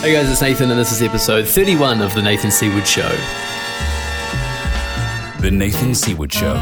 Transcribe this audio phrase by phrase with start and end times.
[0.00, 3.08] Hey guys, it's Nathan, and this is episode 31 of The Nathan Seawood Show.
[5.42, 6.54] The Nathan Seawood Show.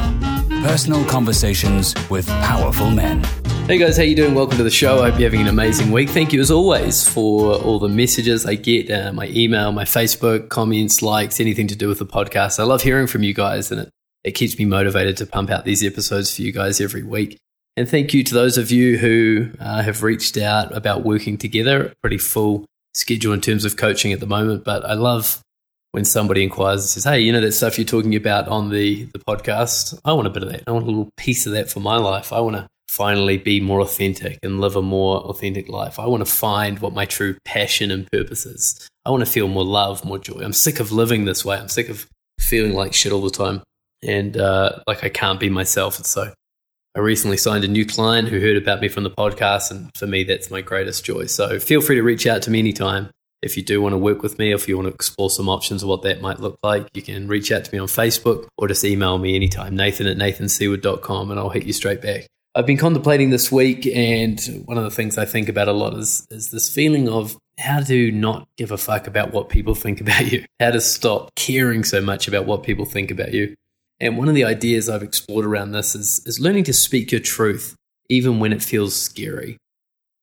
[0.67, 3.23] Personal conversations with powerful men.
[3.67, 4.35] Hey guys, how you doing?
[4.35, 5.03] Welcome to the show.
[5.03, 6.09] I hope you're having an amazing week.
[6.09, 10.49] Thank you as always for all the messages I get, uh, my email, my Facebook,
[10.49, 12.59] comments, likes, anything to do with the podcast.
[12.59, 13.91] I love hearing from you guys, and it,
[14.25, 17.37] it keeps me motivated to pump out these episodes for you guys every week.
[17.77, 21.93] And thank you to those of you who uh, have reached out about working together.
[22.01, 22.65] Pretty full
[22.97, 25.41] schedule in terms of coaching at the moment, but I love
[25.93, 29.05] when somebody inquires and says, Hey, you know that stuff you're talking about on the,
[29.05, 29.99] the podcast?
[30.05, 30.65] I want a bit of that.
[30.67, 32.33] I want a little piece of that for my life.
[32.33, 35.99] I want to finally be more authentic and live a more authentic life.
[35.99, 38.89] I want to find what my true passion and purpose is.
[39.05, 40.41] I want to feel more love, more joy.
[40.43, 41.59] I'm sick of living this way.
[41.59, 42.07] I'm sick of
[42.41, 43.63] feeling like shit all the time
[44.03, 45.97] and uh, like I can't be myself.
[45.97, 46.33] And so
[46.97, 50.07] I recently signed a new client who heard about me from the podcast, and for
[50.07, 51.27] me, that's my greatest joy.
[51.27, 53.11] So feel free to reach out to me anytime.
[53.43, 55.47] If you do want to work with me, or if you want to explore some
[55.47, 58.49] options of what that might look like, you can reach out to me on Facebook
[58.57, 62.29] or just email me anytime, nathan at nathanseawood.com, and I'll hit you straight back.
[62.55, 65.93] I've been contemplating this week, and one of the things I think about a lot
[65.93, 70.01] is, is this feeling of how to not give a fuck about what people think
[70.01, 73.55] about you, how to stop caring so much about what people think about you.
[73.99, 77.21] And one of the ideas I've explored around this is, is learning to speak your
[77.21, 77.75] truth,
[78.11, 79.57] even when it feels scary.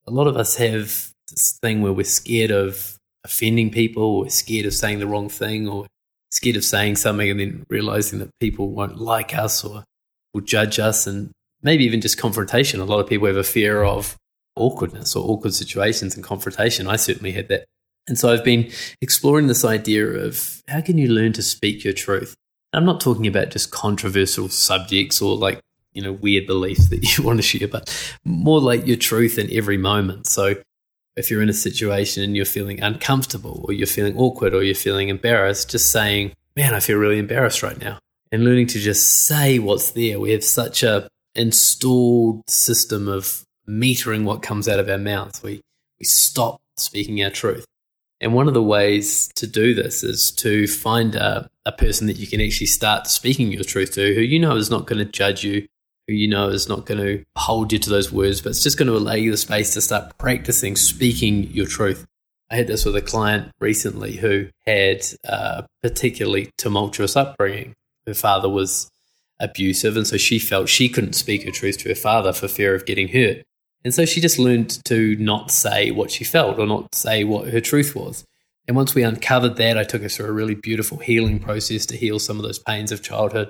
[0.06, 4.66] A lot of us have this thing where we're scared of offending people, or scared
[4.66, 5.88] of saying the wrong thing, or
[6.32, 9.84] scared of saying something and then realizing that people won't like us or
[10.34, 12.80] will judge us, and maybe even just confrontation.
[12.80, 14.18] A lot of people have a fear of
[14.56, 16.88] awkwardness or awkward situations and confrontation.
[16.88, 17.66] I certainly had that.
[18.08, 18.70] And so I've been
[19.02, 22.36] exploring this idea of how can you learn to speak your truth?
[22.74, 25.60] I'm not talking about just controversial subjects or like,
[25.94, 29.52] you know, weird beliefs that you want to share, but more like your truth in
[29.52, 30.28] every moment.
[30.28, 30.56] So
[31.16, 34.76] if you're in a situation and you're feeling uncomfortable or you're feeling awkward or you're
[34.76, 38.00] feeling embarrassed, just saying, man, I feel really embarrassed right now.
[38.32, 40.20] And learning to just say what's there.
[40.20, 45.44] We have such a installed system of metering what comes out of our mouths.
[45.44, 45.62] We,
[46.00, 47.66] we stop speaking our truth.
[48.24, 52.16] And one of the ways to do this is to find a, a person that
[52.16, 55.12] you can actually start speaking your truth to, who you know is not going to
[55.12, 55.68] judge you,
[56.08, 58.78] who you know is not going to hold you to those words, but it's just
[58.78, 62.06] going to allow you the space to start practicing speaking your truth.
[62.50, 67.74] I had this with a client recently who had a particularly tumultuous upbringing.
[68.08, 68.90] Her father was
[69.38, 72.74] abusive, and so she felt she couldn't speak her truth to her father for fear
[72.74, 73.44] of getting hurt.
[73.84, 77.50] And so she just learned to not say what she felt or not say what
[77.50, 78.24] her truth was.
[78.68, 81.98] And once we uncovered that, I took her through a really beautiful healing process to
[81.98, 83.50] heal some of those pains of childhood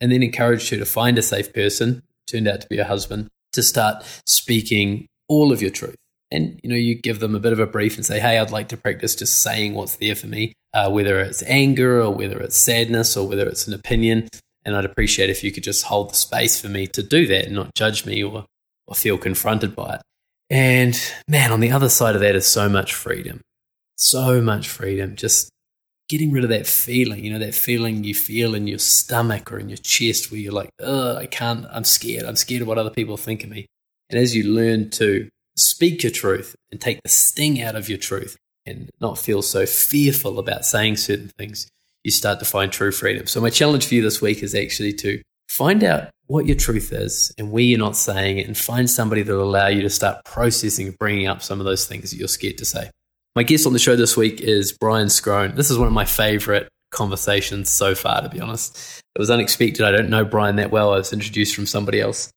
[0.00, 3.28] and then encouraged her to find a safe person, turned out to be her husband,
[3.52, 5.96] to start speaking all of your truth.
[6.30, 8.50] And you know, you give them a bit of a brief and say, "Hey, I'd
[8.50, 12.38] like to practice just saying what's there for me, uh, whether it's anger or whether
[12.38, 14.28] it's sadness or whether it's an opinion."
[14.64, 17.46] And I'd appreciate if you could just hold the space for me to do that
[17.46, 18.44] and not judge me or
[18.90, 20.02] or feel confronted by it.
[20.50, 23.40] And man, on the other side of that is so much freedom.
[23.96, 25.14] So much freedom.
[25.14, 25.48] Just
[26.08, 29.58] getting rid of that feeling, you know, that feeling you feel in your stomach or
[29.58, 32.24] in your chest where you're like, oh, I can't, I'm scared.
[32.24, 33.66] I'm scared of what other people think of me.
[34.10, 37.98] And as you learn to speak your truth and take the sting out of your
[37.98, 38.36] truth
[38.66, 41.68] and not feel so fearful about saying certain things,
[42.02, 43.26] you start to find true freedom.
[43.26, 46.92] So, my challenge for you this week is actually to find out what your truth
[46.92, 49.90] is and where you're not saying it and find somebody that will allow you to
[49.90, 52.88] start processing bringing up some of those things that you're scared to say.
[53.34, 55.56] My guest on the show this week is Brian Scrone.
[55.56, 59.02] This is one of my favorite conversations so far, to be honest.
[59.16, 59.84] It was unexpected.
[59.84, 60.92] I don't know Brian that well.
[60.92, 62.30] I was introduced from somebody else.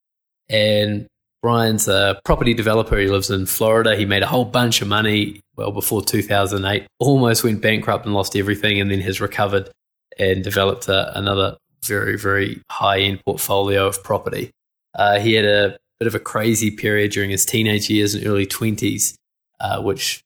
[0.50, 1.06] And
[1.44, 2.97] Brian's a property developer.
[2.97, 3.95] He lives in Florida.
[3.95, 8.35] He made a whole bunch of money well before 2008, almost went bankrupt and lost
[8.35, 9.69] everything, and then has recovered
[10.18, 14.51] and developed a, another very, very high end portfolio of property.
[14.95, 18.45] Uh, he had a bit of a crazy period during his teenage years and early
[18.45, 19.15] 20s,
[19.59, 20.24] uh, which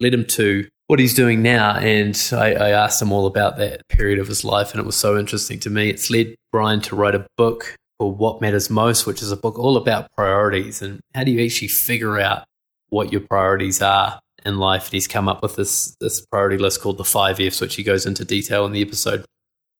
[0.00, 1.76] led him to what he's doing now.
[1.76, 4.96] And I, I, asked him all about that period of his life, and it was
[4.96, 5.88] so interesting to me.
[5.90, 9.58] It's led Brian to write a book called What Matters Most, which is a book
[9.58, 12.44] all about priorities and how do you actually figure out
[12.90, 14.84] what your priorities are in life.
[14.84, 17.82] And he's come up with this, this priority list called the five F's, which he
[17.82, 19.24] goes into detail in the episode.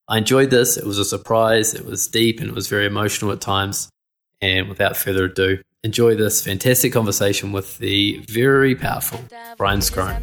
[0.08, 0.76] I enjoyed this.
[0.76, 1.74] It was a surprise.
[1.74, 3.88] It was deep and it was very emotional at times.
[4.40, 9.20] And without further ado, enjoy this fantastic conversation with the very powerful
[9.56, 10.22] Brian Scrone.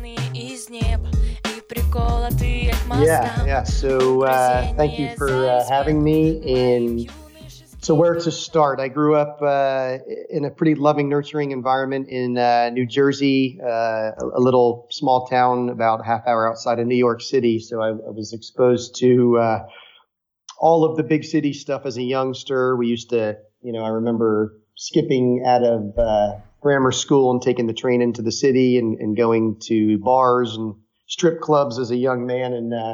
[3.01, 3.63] Yeah, yeah.
[3.63, 6.77] So uh, thank you for uh, having me.
[6.77, 7.11] And
[7.83, 8.79] So where to start?
[8.79, 9.97] I grew up uh,
[10.29, 15.67] in a pretty loving, nurturing environment in uh, New Jersey, uh, a little small town
[15.67, 17.59] about half hour outside of New York City.
[17.59, 19.65] So I, I was exposed to uh,
[20.57, 22.77] all of the big city stuff as a youngster.
[22.77, 27.67] We used to, you know, I remember skipping out of uh, grammar school and taking
[27.67, 30.75] the train into the city and, and, going to bars and
[31.07, 32.93] strip clubs as a young man and uh,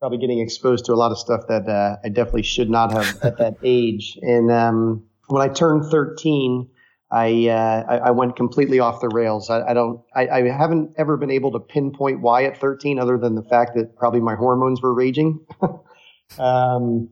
[0.00, 3.18] probably getting exposed to a lot of stuff that uh, I definitely should not have
[3.22, 4.18] at that age.
[4.22, 6.68] And um, when I turned 13,
[7.10, 9.50] I, uh, I, I went completely off the rails.
[9.50, 13.16] I, I don't I, I, haven't ever been able to pinpoint why at 13, other
[13.16, 15.44] than the fact that probably my hormones were raging.
[16.38, 17.08] um,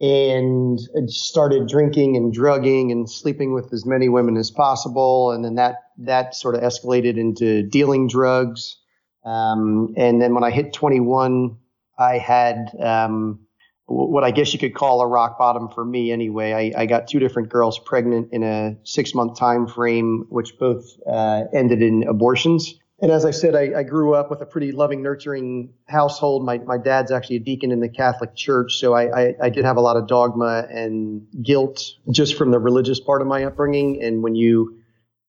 [0.00, 5.30] and started drinking and drugging and sleeping with as many women as possible.
[5.30, 8.78] And then that that sort of escalated into dealing drugs.
[9.24, 11.56] Um, and then when I hit 21,
[11.98, 13.40] I had um,
[13.86, 16.72] what I guess you could call a rock bottom for me anyway.
[16.74, 20.84] I, I got two different girls pregnant in a six month time frame, which both
[21.06, 22.74] uh, ended in abortions.
[23.00, 26.44] And as I said, I, I, grew up with a pretty loving, nurturing household.
[26.44, 29.64] My, my dad's actually a deacon in the Catholic Church, so I, I, I did
[29.64, 34.00] have a lot of dogma and guilt just from the religious part of my upbringing.
[34.02, 34.78] And when you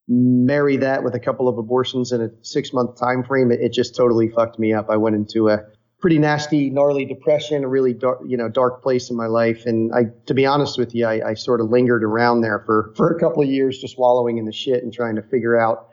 [0.07, 3.73] marry that with a couple of abortions in a six month time frame, it, it
[3.73, 4.89] just totally fucked me up.
[4.89, 5.65] I went into a
[6.05, 9.65] pretty nasty, gnarly depression, a really dark, you know, dark place in my life.
[9.65, 12.93] And I, to be honest with you, I, I sort of lingered around there for,
[12.95, 15.87] for a couple of years, just wallowing in the shit and trying to figure out,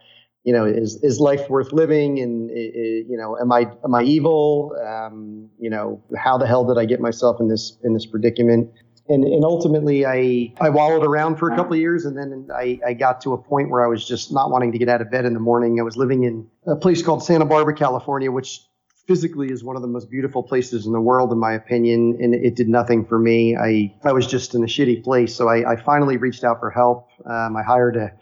[0.44, 2.20] you know, is, is life worth living?
[2.20, 4.76] And, you know, am I, am I evil?
[4.86, 8.70] Um, you know, how the hell did I get myself in this, in this predicament?
[9.08, 12.78] And, and ultimately I, I wallowed around for a couple of years and then I,
[12.86, 15.10] I got to a point where I was just not wanting to get out of
[15.10, 15.80] bed in the morning.
[15.80, 18.60] I was living in a place called Santa Barbara, California, which
[19.06, 22.34] physically is one of the most beautiful places in the world, in my opinion, and
[22.34, 23.56] it did nothing for me.
[23.56, 25.34] I, I was just in a shitty place.
[25.34, 27.08] So I, I finally reached out for help.
[27.26, 28.12] Um, I hired a,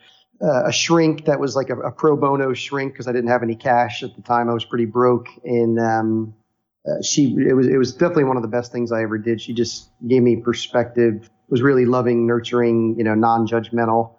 [0.41, 3.57] a shrink that was like a, a pro bono shrink because I didn't have any
[3.57, 4.49] cash at the time.
[4.49, 5.29] I was pretty broke.
[5.45, 6.35] And, um,
[6.89, 9.41] uh, she, it was, it was definitely one of the best things I ever did.
[9.41, 14.15] She just gave me perspective, was really loving, nurturing, you know, non judgmental,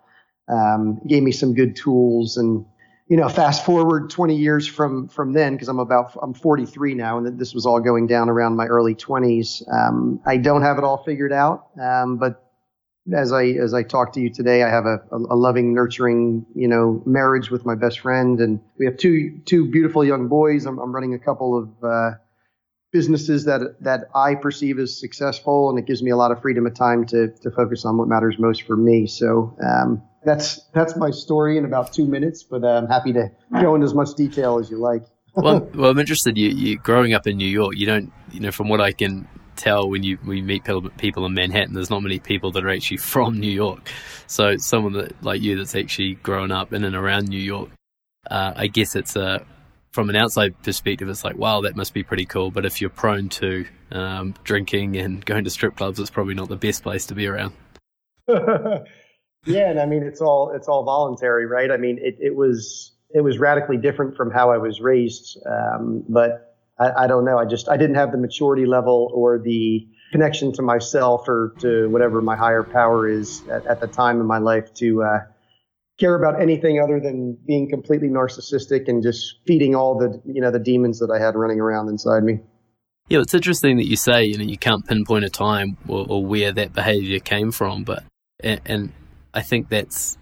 [0.47, 2.65] um, gave me some good tools and,
[3.11, 7.17] you know, fast forward 20 years from from then, because I'm about I'm 43 now,
[7.17, 9.63] and this was all going down around my early 20s.
[9.69, 12.49] Um, I don't have it all figured out, um, but
[13.13, 16.69] as I as I talk to you today, I have a, a, loving, nurturing, you
[16.69, 20.65] know, marriage with my best friend, and we have two two beautiful young boys.
[20.65, 22.11] I'm, I'm running a couple of uh,
[22.93, 26.65] businesses that that I perceive as successful, and it gives me a lot of freedom
[26.65, 29.05] of time to to focus on what matters most for me.
[29.05, 29.53] So.
[29.61, 33.31] Um, that's that's my story in about two minutes, but uh, I'm happy to
[33.61, 35.03] go into as much detail as you like.
[35.35, 36.37] well, well, I'm interested.
[36.37, 39.27] You, you growing up in New York, you don't, you know, from what I can
[39.55, 40.63] tell when you when you meet
[40.97, 43.89] people in Manhattan, there's not many people that are actually from New York.
[44.27, 47.69] So someone that like you that's actually grown up in and around New York,
[48.29, 49.45] uh, I guess it's a
[49.91, 52.51] from an outside perspective, it's like wow, that must be pretty cool.
[52.51, 56.49] But if you're prone to um, drinking and going to strip clubs, it's probably not
[56.49, 57.53] the best place to be around.
[59.45, 61.71] Yeah, and I mean it's all it's all voluntary, right?
[61.71, 66.03] I mean it, it was it was radically different from how I was raised, um,
[66.07, 67.37] but I, I don't know.
[67.37, 71.87] I just I didn't have the maturity level or the connection to myself or to
[71.87, 75.19] whatever my higher power is at, at the time in my life to uh,
[75.99, 80.51] care about anything other than being completely narcissistic and just feeding all the you know
[80.51, 82.39] the demons that I had running around inside me.
[83.09, 86.25] Yeah, it's interesting that you say you know you can't pinpoint a time or, or
[86.25, 88.03] where that behavior came from, but
[88.39, 88.93] and, and
[89.33, 90.17] I think that's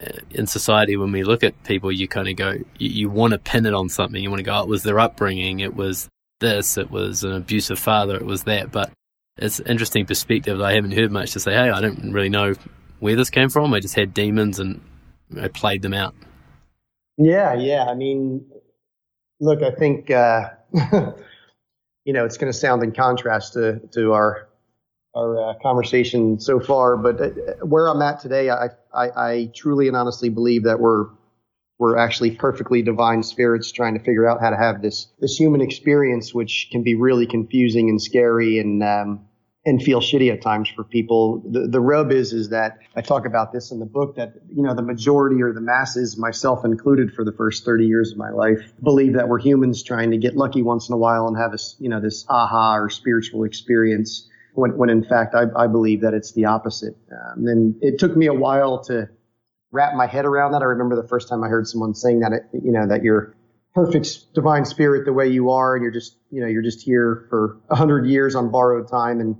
[0.00, 3.32] uh, in society when we look at people, you kind of go, you, you want
[3.32, 4.22] to pin it on something.
[4.22, 6.08] You want to go, oh, it was their upbringing, it was
[6.40, 8.70] this, it was an abusive father, it was that.
[8.70, 8.92] But
[9.38, 10.60] it's an interesting perspective.
[10.60, 12.54] I haven't heard much to say, hey, I don't really know
[13.00, 13.74] where this came from.
[13.74, 14.80] I just had demons and
[15.40, 16.14] I played them out.
[17.18, 17.84] Yeah, yeah.
[17.84, 18.44] I mean,
[19.40, 20.50] look, I think uh,
[22.04, 24.48] you know it's going to sound in contrast to to our
[25.16, 26.96] our uh, conversation so far.
[26.96, 27.26] But uh,
[27.64, 31.06] where I'm at today, I, I, I truly and honestly believe that we're
[31.78, 35.60] we're actually perfectly divine spirits trying to figure out how to have this this human
[35.60, 39.26] experience, which can be really confusing and scary and um,
[39.64, 41.42] and feel shitty at times for people.
[41.50, 44.62] The the rub is is that I talk about this in the book that you
[44.62, 48.30] know the majority or the masses, myself included, for the first 30 years of my
[48.30, 51.52] life, believe that we're humans trying to get lucky once in a while and have
[51.52, 56.00] a you know this aha or spiritual experience when, when in fact I, I believe
[56.02, 56.96] that it's the opposite.
[57.10, 59.08] Um, and it took me a while to
[59.70, 60.62] wrap my head around that.
[60.62, 63.34] I remember the first time I heard someone saying that, it, you know, that you're
[63.74, 67.26] perfect divine spirit the way you are, and you're just, you know, you're just here
[67.28, 69.36] for a hundred years on borrowed time, and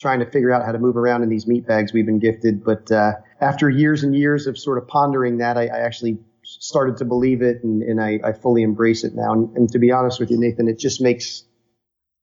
[0.00, 2.64] trying to figure out how to move around in these meat bags we've been gifted.
[2.64, 6.98] But uh, after years and years of sort of pondering that, I, I actually started
[6.98, 9.32] to believe it and, and I, I, fully embrace it now.
[9.32, 11.42] And, and, to be honest with you, Nathan, it just makes,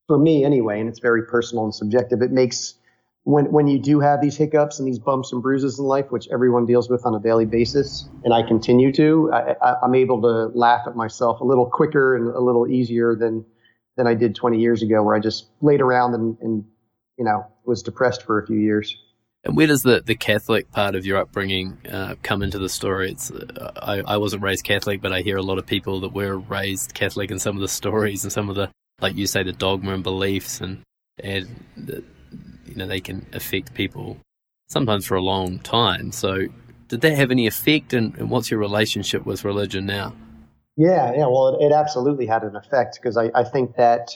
[0.07, 2.75] for me anyway, and it's very personal and subjective, it makes
[3.25, 6.27] when, when you do have these hiccups and these bumps and bruises in life, which
[6.31, 10.57] everyone deals with on a daily basis, and I continue to, I, am able to
[10.57, 13.45] laugh at myself a little quicker and a little easier than,
[13.95, 16.65] than I did 20 years ago, where I just laid around and, and
[17.17, 18.97] you know, was depressed for a few years.
[19.45, 23.11] And where does the, the Catholic part of your upbringing uh, come into the story?
[23.11, 26.13] It's uh, I, I wasn't raised Catholic, but I hear a lot of people that
[26.13, 28.69] were raised Catholic and some of the stories and some of the,
[29.03, 30.81] like you say, the dogma and beliefs and
[31.19, 32.03] and the,
[32.65, 34.17] you know they can affect people
[34.67, 36.11] sometimes for a long time.
[36.11, 36.47] So,
[36.87, 37.93] did that have any effect?
[37.93, 40.15] And, and what's your relationship with religion now?
[40.77, 41.27] Yeah, yeah.
[41.27, 44.15] Well, it, it absolutely had an effect because I, I think that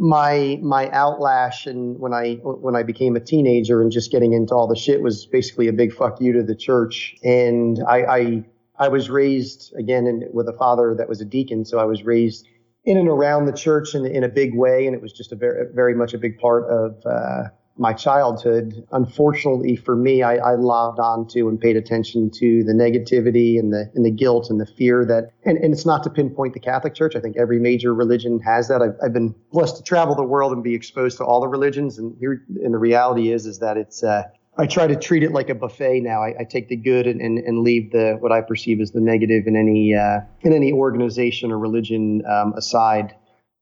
[0.00, 4.54] my my outlash and when I when I became a teenager and just getting into
[4.54, 7.16] all the shit was basically a big fuck you to the church.
[7.22, 8.44] And I I,
[8.78, 12.02] I was raised again in, with a father that was a deacon, so I was
[12.02, 12.48] raised
[12.84, 15.36] in and around the church in in a big way, and it was just a
[15.36, 18.84] very very much a big part of uh, my childhood.
[18.92, 23.90] Unfortunately for me, I, I lobbed onto and paid attention to the negativity and the
[23.94, 26.94] and the guilt and the fear that, and, and it's not to pinpoint the Catholic
[26.94, 27.14] Church.
[27.14, 28.82] I think every major religion has that.
[28.82, 31.98] I've, I've been blessed to travel the world and be exposed to all the religions,
[31.98, 34.02] and here, and the reality is, is that it's.
[34.02, 34.24] Uh,
[34.58, 36.22] I try to treat it like a buffet now.
[36.22, 39.00] I, I take the good and, and, and, leave the what I perceive as the
[39.00, 43.14] negative in any uh, in any organization or religion um, aside.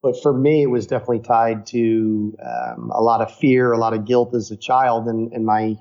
[0.02, 3.92] But for me, it was definitely tied to um, a lot of fear, a lot
[3.92, 5.76] of guilt as a child, and, and my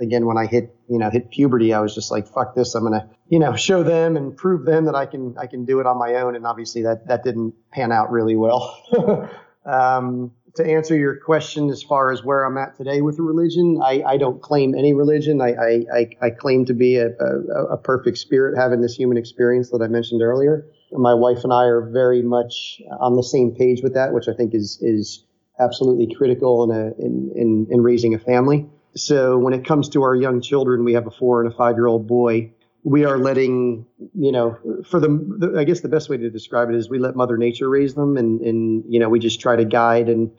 [0.00, 2.84] again when I hit you know hit puberty, I was just like fuck this, I'm
[2.84, 5.86] gonna you know show them and prove them that I can I can do it
[5.86, 8.80] on my own, and obviously that that didn't pan out really well.
[9.66, 14.02] um, to answer your question as far as where I'm at today with religion, I,
[14.06, 15.40] I don't claim any religion.
[15.40, 19.70] I, I, I claim to be a, a, a perfect spirit having this human experience
[19.70, 20.64] that I mentioned earlier
[20.98, 24.34] my wife and I are very much on the same page with that, which I
[24.34, 25.24] think is is
[25.58, 28.66] absolutely critical in a in in, in raising a family.
[28.96, 31.76] So when it comes to our young children, we have a four and a five
[31.76, 32.52] year old boy.
[32.84, 36.68] We are letting, you know, for them, the, I guess the best way to describe
[36.68, 39.56] it is we let Mother Nature raise them, and and you know we just try
[39.56, 40.30] to guide and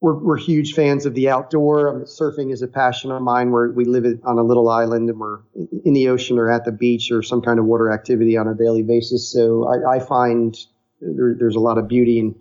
[0.00, 2.02] we're, we're huge fans of the outdoor.
[2.04, 3.50] Surfing is a passion of mine.
[3.50, 5.40] Where we live on a little island and we're
[5.84, 8.54] in the ocean or at the beach or some kind of water activity on a
[8.54, 9.32] daily basis.
[9.32, 10.56] So I, I find
[11.00, 12.34] there, there's a lot of beauty and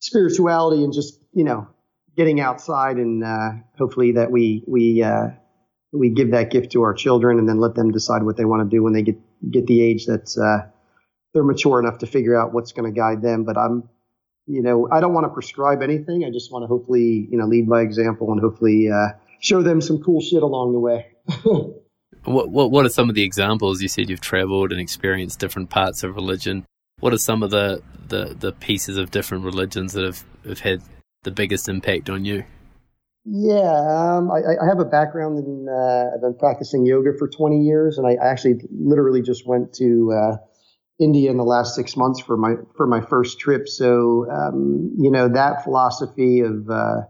[0.00, 1.68] spirituality and just you know
[2.16, 5.28] getting outside and uh, hopefully that we we uh,
[5.92, 8.68] we give that gift to our children and then let them decide what they want
[8.68, 9.18] to do when they get
[9.50, 10.66] get the age that's uh,
[11.32, 13.44] they're mature enough to figure out what's going to guide them.
[13.44, 13.88] But I'm
[14.48, 16.24] you know, I don't want to prescribe anything.
[16.24, 19.08] I just want to hopefully, you know, lead by example and hopefully uh,
[19.40, 21.06] show them some cool shit along the way.
[22.24, 23.82] what, what What are some of the examples?
[23.82, 26.64] You said you've traveled and experienced different parts of religion.
[27.00, 30.82] What are some of the, the, the pieces of different religions that have, have had
[31.22, 32.44] the biggest impact on you?
[33.24, 37.60] Yeah, um, I, I, have a background in, uh, I've been practicing yoga for 20
[37.60, 40.36] years, and I actually literally just went to uh,
[40.98, 43.68] India in the last six months for my for my first trip.
[43.68, 47.02] So um, you know that philosophy of uh,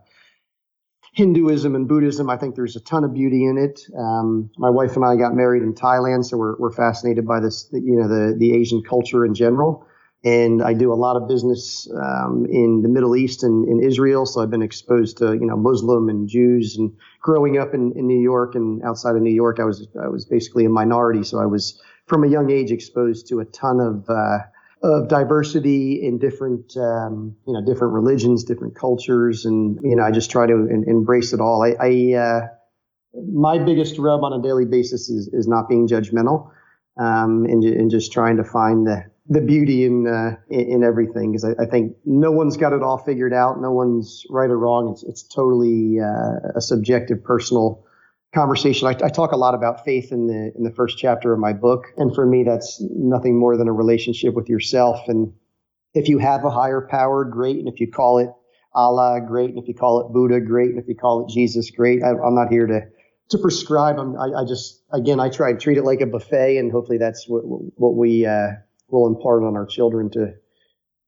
[1.15, 3.81] Hinduism and Buddhism, I think there's a ton of beauty in it.
[3.99, 7.69] Um, my wife and I got married in Thailand, so we're we're fascinated by this,
[7.73, 9.87] you know, the the Asian culture in general.
[10.25, 14.27] And I do a lot of business um, in the Middle East and in Israel,
[14.27, 16.77] so I've been exposed to you know Muslim and Jews.
[16.77, 16.93] And
[17.23, 20.25] growing up in, in New York and outside of New York, I was I was
[20.25, 24.09] basically a minority, so I was from a young age exposed to a ton of
[24.09, 24.39] uh,
[24.83, 30.11] of diversity in different um, you know different religions, different cultures, and you know I
[30.11, 31.63] just try to in, embrace it all.
[31.63, 32.41] I, I uh,
[33.33, 36.51] my biggest rub on a daily basis is is not being judgmental
[36.99, 41.33] um, and, and just trying to find the the beauty in uh, in, in, everything
[41.33, 43.61] because I, I, think no one's got it all figured out.
[43.61, 44.91] No one's right or wrong.
[44.93, 47.85] It's it's totally uh, a subjective, personal
[48.35, 48.87] conversation.
[48.87, 51.53] I, I, talk a lot about faith in the in the first chapter of my
[51.53, 55.01] book, and for me, that's nothing more than a relationship with yourself.
[55.09, 55.33] And
[55.95, 57.59] if you have a higher power, great.
[57.59, 58.31] And if you call it
[58.75, 59.51] Allah, great.
[59.51, 60.71] And if you call it Buddha, great.
[60.71, 62.03] And if you call it Jesus, great.
[62.03, 62.83] I, am not here to
[63.31, 63.99] to prescribe.
[63.99, 66.99] I'm, I, I, just again, I try to treat it like a buffet, and hopefully,
[66.99, 68.51] that's what what we uh,
[68.89, 70.35] will impart on our children to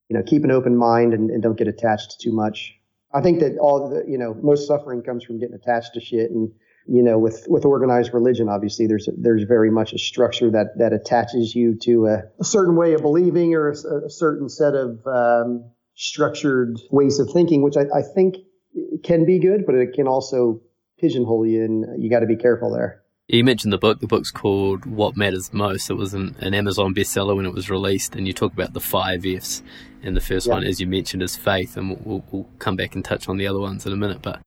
[0.09, 2.75] you know keep an open mind and, and don't get attached too much.
[3.13, 6.31] I think that all the you know most suffering comes from getting attached to shit
[6.31, 6.51] and
[6.91, 10.93] you know, with, with organized religion, obviously there's, there's very much a structure that, that
[10.93, 15.07] attaches you to a, a certain way of believing or a, a certain set of,
[15.07, 18.37] um, structured ways of thinking, which I, I think
[19.05, 20.63] can be good, but it can also
[20.99, 23.03] pigeonhole you, and you got to be careful there.
[23.29, 24.01] You mentioned the book.
[24.01, 25.89] The book's called What Matters Most.
[25.89, 28.81] It was an, an, Amazon bestseller when it was released, and you talk about the
[28.81, 29.63] five F's.
[30.03, 30.55] And the first yeah.
[30.55, 33.47] one, as you mentioned, is faith, and we'll, we'll, come back and touch on the
[33.47, 34.21] other ones in a minute.
[34.21, 34.41] But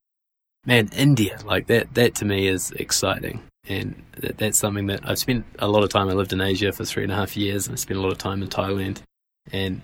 [0.64, 3.42] man, India, like that, that to me is exciting.
[3.66, 6.08] And that, that's something that I've spent a lot of time.
[6.08, 8.12] I lived in Asia for three and a half years, and I spent a lot
[8.12, 9.00] of time in Thailand.
[9.52, 9.80] And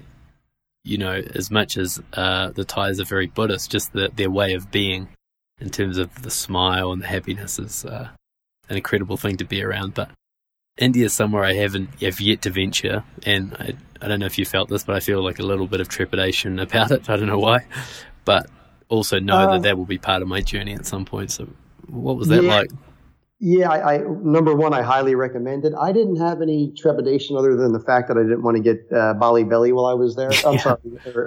[0.85, 4.55] you know, as much as uh, the Thais are very Buddhist, just the, their way
[4.55, 5.09] of being
[5.61, 8.09] in terms of the smile and the happiness is uh,
[8.69, 9.95] an incredible thing to be around.
[9.95, 10.11] But
[10.79, 14.39] India is somewhere I haven't have yet to venture, and I, I don't know if
[14.39, 17.11] you felt this, but I feel like a little bit of trepidation about it.
[17.11, 17.67] I don't know why,
[18.25, 18.49] but
[18.91, 21.31] also know uh, that that will be part of my journey at some point.
[21.31, 21.49] So,
[21.87, 22.71] what was that yeah, like?
[23.43, 25.73] Yeah, I, I, number one, I highly recommend it.
[25.81, 28.87] I didn't have any trepidation other than the fact that I didn't want to get
[28.95, 30.31] uh, Bali belly while I was there.
[30.45, 30.79] I'm sorry,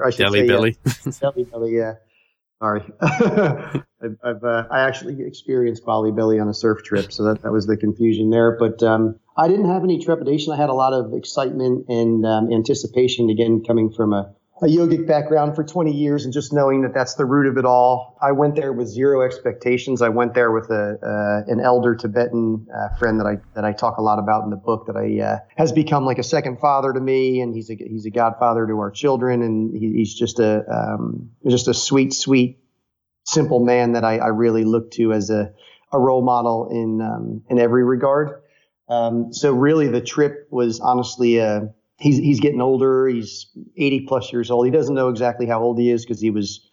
[0.06, 0.78] I should Delhi say, belly.
[1.22, 1.94] Yeah, belly, yeah.
[2.62, 7.42] Sorry, I've, I've uh, I actually experienced Bali belly on a surf trip, so that
[7.42, 8.58] that was the confusion there.
[8.58, 10.54] But um, I didn't have any trepidation.
[10.54, 13.32] I had a lot of excitement and um, anticipation.
[13.32, 17.16] Again, coming from a a yogic background for 20 years and just knowing that that's
[17.16, 18.18] the root of it all.
[18.22, 20.02] I went there with zero expectations.
[20.02, 23.74] I went there with a uh, an elder Tibetan uh, friend that I that I
[23.74, 26.60] talk a lot about in the book that I uh, has become like a second
[26.60, 30.14] father to me, and he's a he's a godfather to our children, and he, he's
[30.14, 32.60] just a um, just a sweet sweet
[33.26, 35.52] simple man that I, I really look to as a
[35.92, 38.42] a role model in um, in every regard.
[38.88, 43.08] Um, so really, the trip was honestly a he's he's getting older.
[43.08, 43.48] He's
[43.78, 44.66] 80 plus years old.
[44.66, 46.70] He doesn't know exactly how old he is because he was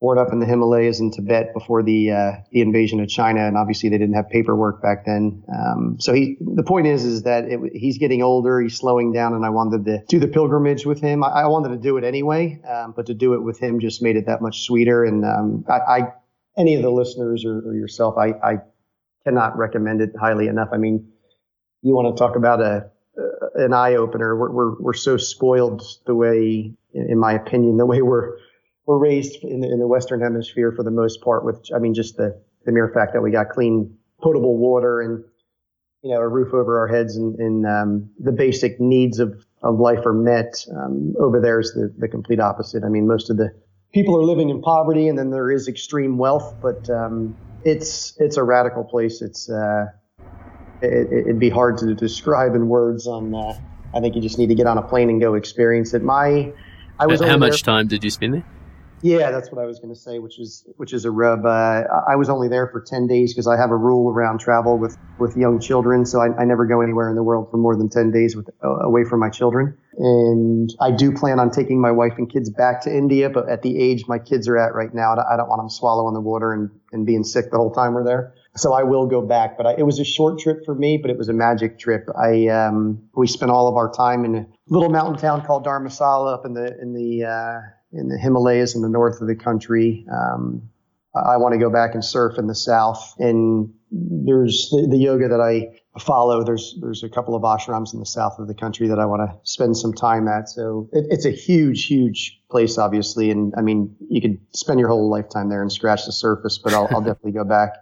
[0.00, 3.56] born up in the Himalayas in Tibet before the uh, the invasion of China, and
[3.56, 5.44] obviously they didn't have paperwork back then.
[5.54, 8.60] Um, so he the point is is that it, he's getting older.
[8.60, 11.22] He's slowing down, and I wanted to do the pilgrimage with him.
[11.22, 14.02] I, I wanted to do it anyway, um, but to do it with him just
[14.02, 15.04] made it that much sweeter.
[15.04, 16.12] And um, I, I,
[16.56, 18.58] any of the listeners or, or yourself, I, I
[19.24, 20.70] cannot recommend it highly enough.
[20.72, 21.12] I mean,
[21.82, 22.90] you want to talk about a
[23.60, 24.36] an eye opener.
[24.36, 28.38] We're, we're, we're so spoiled the way, in my opinion, the way we're
[28.86, 31.44] we're raised in the, in the Western Hemisphere for the most part.
[31.44, 35.24] With I mean, just the the mere fact that we got clean, potable water and
[36.02, 39.78] you know a roof over our heads and, and um, the basic needs of of
[39.78, 40.64] life are met.
[40.74, 42.82] Um, over there is the the complete opposite.
[42.84, 43.52] I mean, most of the
[43.92, 48.36] people are living in poverty, and then there is extreme wealth, but um, it's it's
[48.36, 49.22] a radical place.
[49.22, 49.86] It's uh,
[50.82, 53.06] it, would be hard to describe in words.
[53.06, 53.58] On uh,
[53.94, 56.02] I think you just need to get on a plane and go experience it.
[56.02, 56.52] My,
[56.98, 57.20] I was.
[57.20, 58.44] How much there, time did you spend there?
[59.02, 61.46] Yeah, that's what I was going to say, which is which is a rub.
[61.46, 64.76] Uh, I was only there for ten days because I have a rule around travel
[64.78, 67.76] with with young children, so I, I never go anywhere in the world for more
[67.76, 69.76] than ten days with, uh, away from my children.
[69.96, 73.62] And I do plan on taking my wife and kids back to India, but at
[73.62, 76.52] the age my kids are at right now, I don't want them swallowing the water
[76.52, 79.56] and, and being sick the whole time we're there so I will go back.
[79.56, 82.08] But I, it was a short trip for me, but it was a magic trip.
[82.18, 86.34] I um, we spent all of our time in a little mountain town called Dharamsala
[86.34, 87.60] up in the in the uh,
[87.92, 90.06] in the Himalayas in the north of the country.
[90.12, 90.70] Um,
[91.14, 93.14] I want to go back and surf in the south.
[93.18, 96.44] And there's the, the, yoga that I follow.
[96.44, 99.28] There's there's a couple of ashrams in the south of the country that I want
[99.28, 100.48] to spend some time at.
[100.48, 103.30] So it, it's a huge, huge place, obviously.
[103.30, 106.58] And I mean, you could spend your whole lifetime there and scratch the surface.
[106.58, 107.72] But I'll, I'll definitely go back.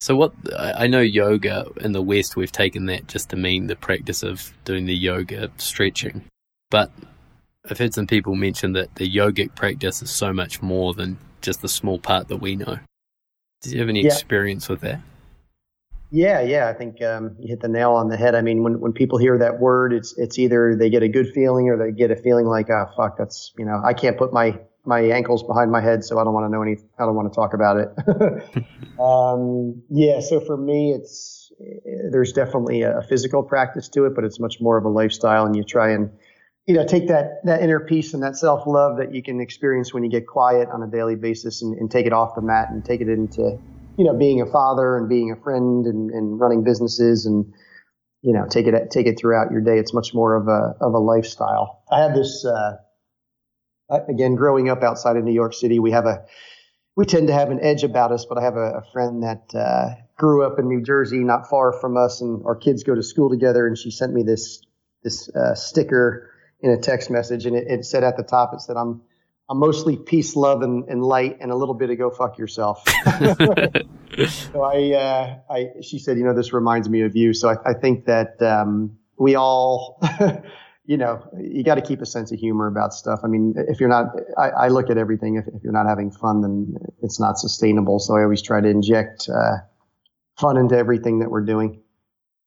[0.00, 3.76] So what I know yoga in the West we've taken that just to mean the
[3.76, 6.24] practice of doing the yoga stretching,
[6.70, 6.90] but
[7.68, 11.60] I've heard some people mention that the yogic practice is so much more than just
[11.60, 12.78] the small part that we know.
[13.60, 14.06] Do you have any yeah.
[14.06, 15.00] experience with that?
[16.10, 18.34] Yeah, yeah, I think um, you hit the nail on the head.
[18.34, 21.30] I mean, when when people hear that word, it's it's either they get a good
[21.32, 24.16] feeling or they get a feeling like, ah, oh, fuck, that's you know, I can't
[24.16, 26.76] put my my ankles behind my head, so I don't want to know any.
[26.98, 27.88] I don't want to talk about it.
[29.00, 31.52] um, yeah, so for me, it's
[32.10, 35.54] there's definitely a physical practice to it, but it's much more of a lifestyle, and
[35.54, 36.10] you try and
[36.66, 39.92] you know take that that inner peace and that self love that you can experience
[39.92, 42.68] when you get quiet on a daily basis, and, and take it off the mat
[42.70, 43.58] and take it into
[43.98, 47.52] you know being a father and being a friend and, and running businesses and
[48.22, 49.78] you know take it take it throughout your day.
[49.78, 51.82] It's much more of a of a lifestyle.
[51.90, 52.44] I have this.
[52.44, 52.76] Uh,
[54.08, 56.24] again, growing up outside of New York City, we have a
[56.96, 58.26] we tend to have an edge about us.
[58.26, 61.72] But I have a, a friend that uh, grew up in New Jersey, not far
[61.72, 63.66] from us, and our kids go to school together.
[63.66, 64.62] And she sent me this
[65.02, 68.60] this uh, sticker in a text message, and it, it, said at the top, it
[68.60, 69.02] said, "I'm
[69.48, 72.84] I'm mostly peace, love, and, and light, and a little bit of go fuck yourself."
[74.26, 77.32] so I, uh, I, she said, you know, this reminds me of you.
[77.32, 80.00] So I, I think that um, we all
[80.90, 83.20] you know, you got to keep a sense of humor about stuff.
[83.22, 85.36] I mean, if you're not, I, I look at everything.
[85.36, 88.00] If, if, you're not having fun, then it's not sustainable.
[88.00, 89.58] So I always try to inject uh,
[90.40, 91.80] fun into everything that we're doing.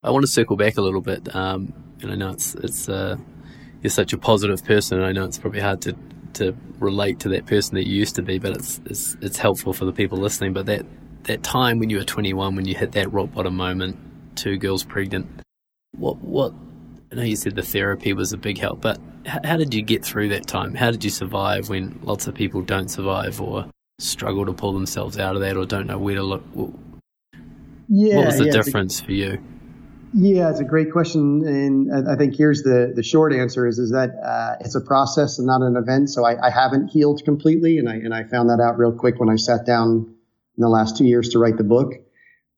[0.02, 1.34] I want to circle back a little bit.
[1.34, 3.16] Um, and I know it's it's uh,
[3.80, 5.96] you're such a positive person, and I know it's probably hard to
[6.34, 9.72] to relate to that person that you used to be, but it's it's, it's helpful
[9.72, 10.52] for the people listening.
[10.52, 10.84] But that
[11.22, 13.96] that time when you were 21, when you hit that rock bottom moment,
[14.36, 15.40] two girls pregnant,
[15.96, 16.52] what what
[17.14, 20.04] I know you said the therapy was a big help, but how, did you get
[20.04, 20.74] through that time?
[20.74, 23.66] How did you survive when lots of people don't survive or
[24.00, 26.42] struggle to pull themselves out of that or don't know where to look?
[27.88, 29.40] Yeah, what was the yeah, difference for you?
[30.12, 33.92] Yeah, it's a great question, and I think here's the the short answer is is
[33.92, 36.10] that uh, it's a process and not an event.
[36.10, 39.20] So I, I, haven't healed completely, and I and I found that out real quick
[39.20, 40.14] when I sat down
[40.56, 41.92] in the last two years to write the book,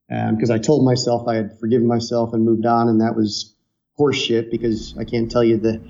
[0.08, 3.55] because um, I told myself I had forgiven myself and moved on, and that was
[3.98, 5.80] horseshit because I can't tell you the,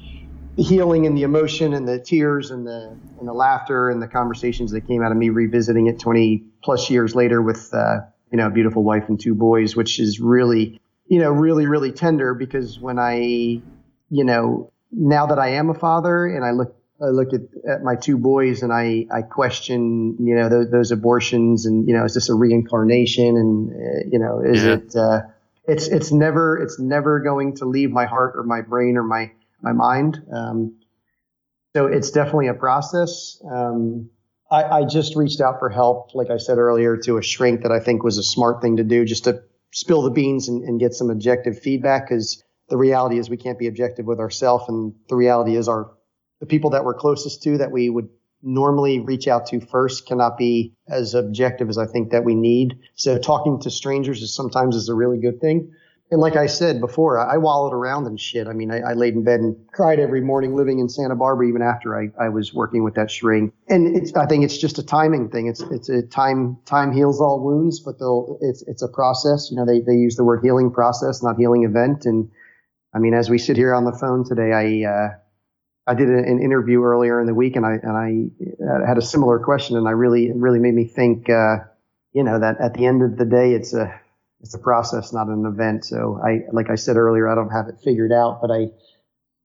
[0.57, 4.09] the healing and the emotion and the tears and the and the laughter and the
[4.09, 7.99] conversations that came out of me revisiting it 20 plus years later with uh,
[8.31, 11.93] you know a beautiful wife and two boys, which is really you know, really, really
[11.93, 16.75] tender because when I, you know, now that I am a father and I look,
[17.01, 20.93] I look at, at my two boys and I, I question, you know, those, those
[20.93, 23.37] abortions and, you know, is this a reincarnation?
[23.37, 24.73] And, uh, you know, is yeah.
[24.73, 25.21] it, uh,
[25.69, 29.33] it's, it's never, it's never going to leave my heart or my brain or my,
[29.63, 30.23] my mind.
[30.33, 30.79] Um,
[31.75, 33.43] so it's definitely a process.
[33.51, 34.11] Um,
[34.51, 37.73] I, I just reached out for help, like I said earlier, to a shrink that
[37.73, 40.81] I think was a smart thing to do just to spill the beans and, and
[40.81, 44.95] get some objective feedback because the reality is we can't be objective with ourselves and
[45.09, 45.93] the reality is our
[46.41, 48.09] the people that we're closest to that we would
[48.43, 52.79] normally reach out to first cannot be as objective as I think that we need.
[52.95, 55.73] So talking to strangers is sometimes is a really good thing
[56.11, 58.47] and like I said before, I, wallowed around in shit.
[58.47, 61.49] I mean, I, I, laid in bed and cried every morning living in Santa Barbara,
[61.49, 63.53] even after I, I was working with that string.
[63.69, 65.49] And I think it's just a timing thing.
[65.49, 69.51] It's, it's a time, time heals all wounds, but they'll, it's, it's a process.
[69.51, 72.07] You know, they, they use the word healing process, not healing event.
[72.07, 72.31] And
[72.95, 75.09] I mean, as we sit here on the phone today, I, uh,
[75.87, 79.39] I did an interview earlier in the week and I, and I had a similar
[79.39, 81.59] question and I really, it really made me think, uh,
[82.13, 84.01] you know, that at the end of the day, it's a,
[84.41, 85.85] it's a process, not an event.
[85.85, 88.71] So I, like I said earlier, I don't have it figured out, but I,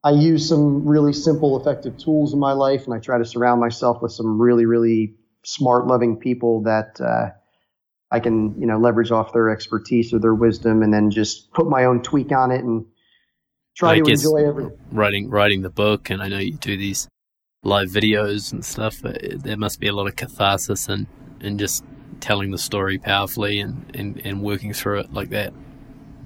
[0.04, 3.62] I use some really simple, effective tools in my life, and I try to surround
[3.62, 7.30] myself with some really, really smart, loving people that uh,
[8.10, 11.70] I can, you know, leverage off their expertise or their wisdom, and then just put
[11.70, 12.86] my own tweak on it and
[13.76, 16.10] try I to enjoy every writing writing the book.
[16.10, 17.08] And I know you do these
[17.64, 19.02] live videos and stuff.
[19.02, 21.08] But there must be a lot of catharsis and
[21.42, 21.84] and just
[22.20, 25.54] telling the story powerfully and, and, and working through it like that.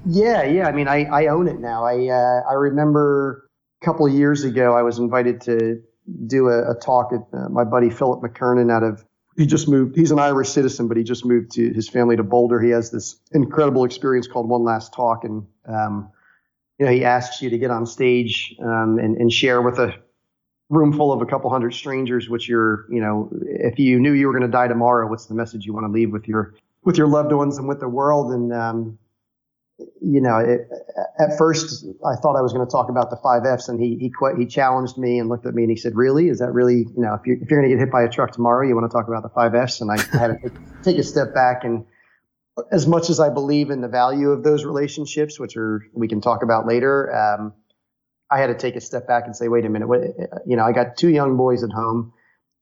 [0.04, 0.68] Yeah, yeah.
[0.68, 1.84] I mean, I, I own it now.
[1.84, 3.48] I uh, I remember
[3.82, 5.82] a couple of years ago, I was invited to
[6.26, 9.04] do a, a talk at uh, my buddy Philip McKernan out of.
[9.36, 9.96] He just moved.
[9.96, 12.60] He's an Irish citizen, but he just moved to his family to Boulder.
[12.60, 16.10] He has this incredible experience called One Last Talk, and um,
[16.78, 19.94] you know, he asks you to get on stage um, and, and share with a
[20.68, 24.26] room full of a couple hundred strangers, which you're, you know, if you knew you
[24.26, 26.98] were going to die tomorrow, what's the message you want to leave with your with
[26.98, 28.32] your loved ones and with the world?
[28.32, 28.98] And um,
[30.02, 30.68] you know, it,
[31.18, 33.96] at first I thought I was going to talk about the five Fs, and he
[33.96, 36.28] he he challenged me and looked at me and he said, "Really?
[36.28, 38.08] Is that really, you know, if you're if you're going to get hit by a
[38.08, 40.50] truck tomorrow, you want to talk about the five Fs?" And I had to
[40.82, 41.86] take a step back and.
[42.72, 46.20] As much as I believe in the value of those relationships, which are we can
[46.20, 47.52] talk about later, um,
[48.30, 50.00] I had to take a step back and say, wait a minute, what,
[50.46, 52.12] you know, I got two young boys at home.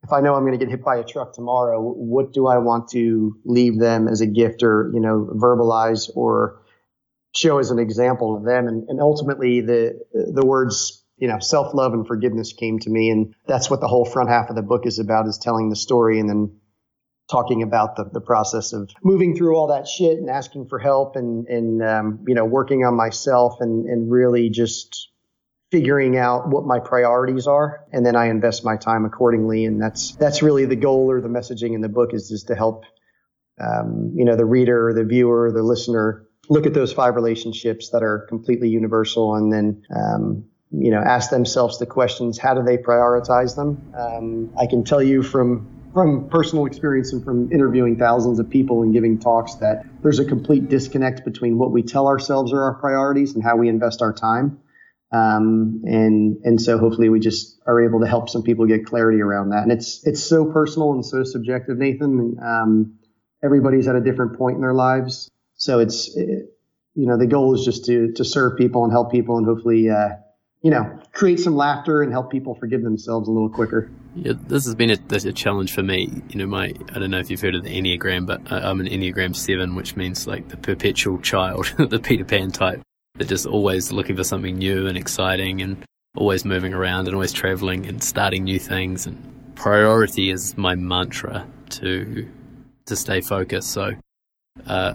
[0.02, 2.58] If I know I'm going to get hit by a truck tomorrow, what do I
[2.58, 6.60] want to leave them as a gift or, you know, verbalize or
[7.34, 8.68] show as an example of them?
[8.68, 13.08] And, and ultimately the, the words, you know, self love and forgiveness came to me.
[13.08, 15.76] And that's what the whole front half of the book is about is telling the
[15.76, 16.60] story and then
[17.30, 21.16] talking about the, the process of moving through all that shit and asking for help
[21.16, 25.10] and, and, um, you know, working on myself and, and really just
[25.70, 27.84] figuring out what my priorities are.
[27.92, 29.64] And then I invest my time accordingly.
[29.64, 32.54] And that's that's really the goal or the messaging in the book is just to
[32.54, 32.84] help
[33.60, 38.02] um, you know the reader the viewer the listener look at those five relationships that
[38.02, 42.76] are completely universal and then um, you know ask themselves the questions how do they
[42.76, 43.92] prioritize them?
[43.96, 48.82] Um, I can tell you from from personal experience and from interviewing thousands of people
[48.82, 52.74] and giving talks that there's a complete disconnect between what we tell ourselves are our
[52.74, 54.60] priorities and how we invest our time
[55.14, 59.20] um, and and so hopefully we just are able to help some people get clarity
[59.20, 59.62] around that.
[59.62, 62.36] And it's it's so personal and so subjective, Nathan.
[62.44, 62.98] Um,
[63.42, 66.50] everybody's at a different point in their lives, so it's it,
[66.96, 69.88] you know the goal is just to to serve people and help people and hopefully
[69.88, 70.08] uh,
[70.64, 73.90] you know, create some laughter and help people forgive themselves a little quicker.
[74.16, 76.08] Yeah, this has been a, a, challenge for me.
[76.28, 78.86] You know, my I don't know if you've heard of the Enneagram, but I'm an
[78.86, 82.80] Enneagram Seven, which means like the perpetual child, the Peter Pan type,
[83.16, 85.84] that just always looking for something new and exciting, and
[86.16, 89.06] always moving around and always traveling and starting new things.
[89.06, 92.28] And priority is my mantra to
[92.86, 93.72] to stay focused.
[93.72, 93.94] So,
[94.68, 94.94] uh,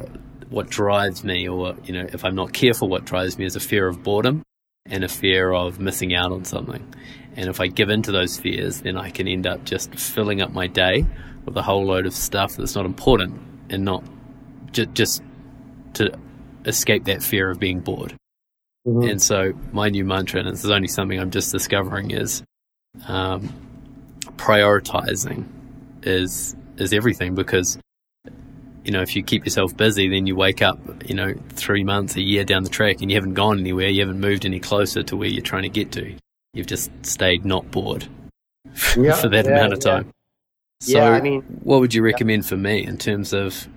[0.49, 3.59] what drives me, or you know, if I'm not careful, what drives me is a
[3.59, 4.43] fear of boredom
[4.85, 6.93] and a fear of missing out on something.
[7.39, 10.41] And if I give in to those fears, then I can end up just filling
[10.41, 11.05] up my day
[11.45, 14.03] with a whole load of stuff that's not important and not
[14.73, 15.23] ju- just
[15.93, 16.11] to
[16.65, 18.13] escape that fear of being bored.
[18.85, 19.11] Mm-hmm.
[19.11, 22.43] And so my new mantra, and this is only something I'm just discovering, is
[23.07, 23.53] um,
[24.35, 25.45] prioritizing
[26.03, 27.77] is is everything because
[28.83, 32.17] you know, if you keep yourself busy, then you wake up, you know, three months,
[32.17, 35.03] a year down the track and you haven't gone anywhere, you haven't moved any closer
[35.03, 36.15] to where you're trying to get to.
[36.53, 38.07] You've just stayed not bored
[38.97, 40.05] yeah, for that yeah, amount of time.
[40.05, 40.11] Yeah.
[40.81, 43.67] So, yeah, I mean, what would you recommend for me in terms of?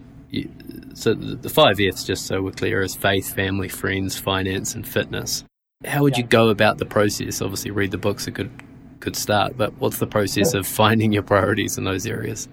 [0.95, 5.45] So, the five F's, just so we're clear, is faith, family, friends, finance, and fitness.
[5.85, 7.43] How would you go about the process?
[7.43, 8.51] Obviously, read the book's a good
[9.01, 12.49] good start, but what's the process of finding your priorities in those areas?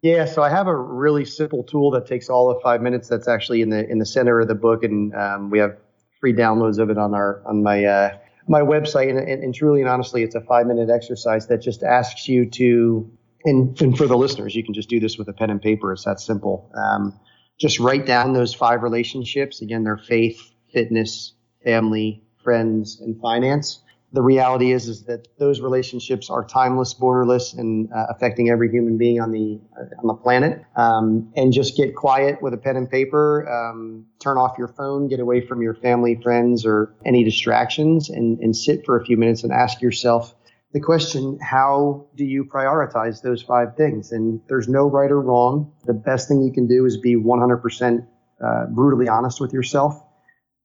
[0.00, 3.08] Yeah, so I have a really simple tool that takes all of five minutes.
[3.08, 5.76] That's actually in the in the center of the book, and um, we have
[6.18, 8.18] free downloads of it on our on my uh,
[8.48, 9.10] my website.
[9.10, 12.48] And, and, and, truly and honestly, it's a five minute exercise that just asks you
[12.50, 13.10] to.
[13.44, 15.92] And, and for the listeners, you can just do this with a pen and paper.
[15.92, 16.70] It's that simple.
[16.76, 17.18] Um,
[17.58, 19.62] just write down those five relationships.
[19.62, 20.40] Again, they're faith,
[20.72, 27.56] fitness, family, friends, and finance the reality is is that those relationships are timeless, borderless,
[27.56, 30.62] and uh, affecting every human being on the uh, on the planet.
[30.76, 33.48] Um, and just get quiet with a pen and paper.
[33.48, 35.08] Um, turn off your phone.
[35.08, 39.16] Get away from your family, friends, or any distractions, and and sit for a few
[39.16, 40.34] minutes and ask yourself
[40.72, 44.12] the question: How do you prioritize those five things?
[44.12, 45.72] And there's no right or wrong.
[45.86, 48.06] The best thing you can do is be 100%
[48.44, 50.02] uh, brutally honest with yourself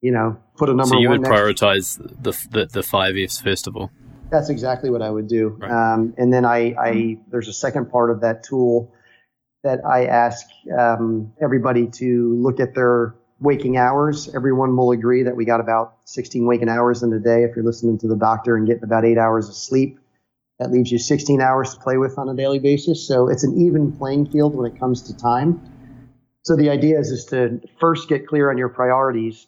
[0.01, 0.95] you know, put a number.
[0.95, 3.91] So you would prioritize the, the, the five Fs first of all.
[4.29, 5.49] That's exactly what I would do.
[5.49, 5.71] Right.
[5.71, 8.93] Um, and then I, I, there's a second part of that tool
[9.63, 10.45] that I ask
[10.77, 14.33] um, everybody to look at their waking hours.
[14.35, 17.43] Everyone will agree that we got about 16 waking hours in a day.
[17.43, 19.99] If you're listening to the doctor and getting about eight hours of sleep,
[20.59, 23.07] that leaves you 16 hours to play with on a daily basis.
[23.07, 25.61] So it's an even playing field when it comes to time.
[26.43, 29.47] So the idea is, is to first get clear on your priorities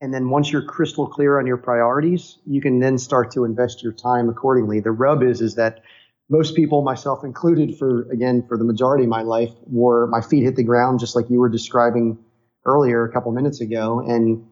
[0.00, 3.82] and then once you're crystal clear on your priorities, you can then start to invest
[3.82, 4.80] your time accordingly.
[4.80, 5.82] The rub is, is that
[6.28, 10.44] most people, myself included, for again, for the majority of my life, were my feet
[10.44, 12.18] hit the ground, just like you were describing
[12.64, 14.00] earlier a couple minutes ago.
[14.00, 14.46] And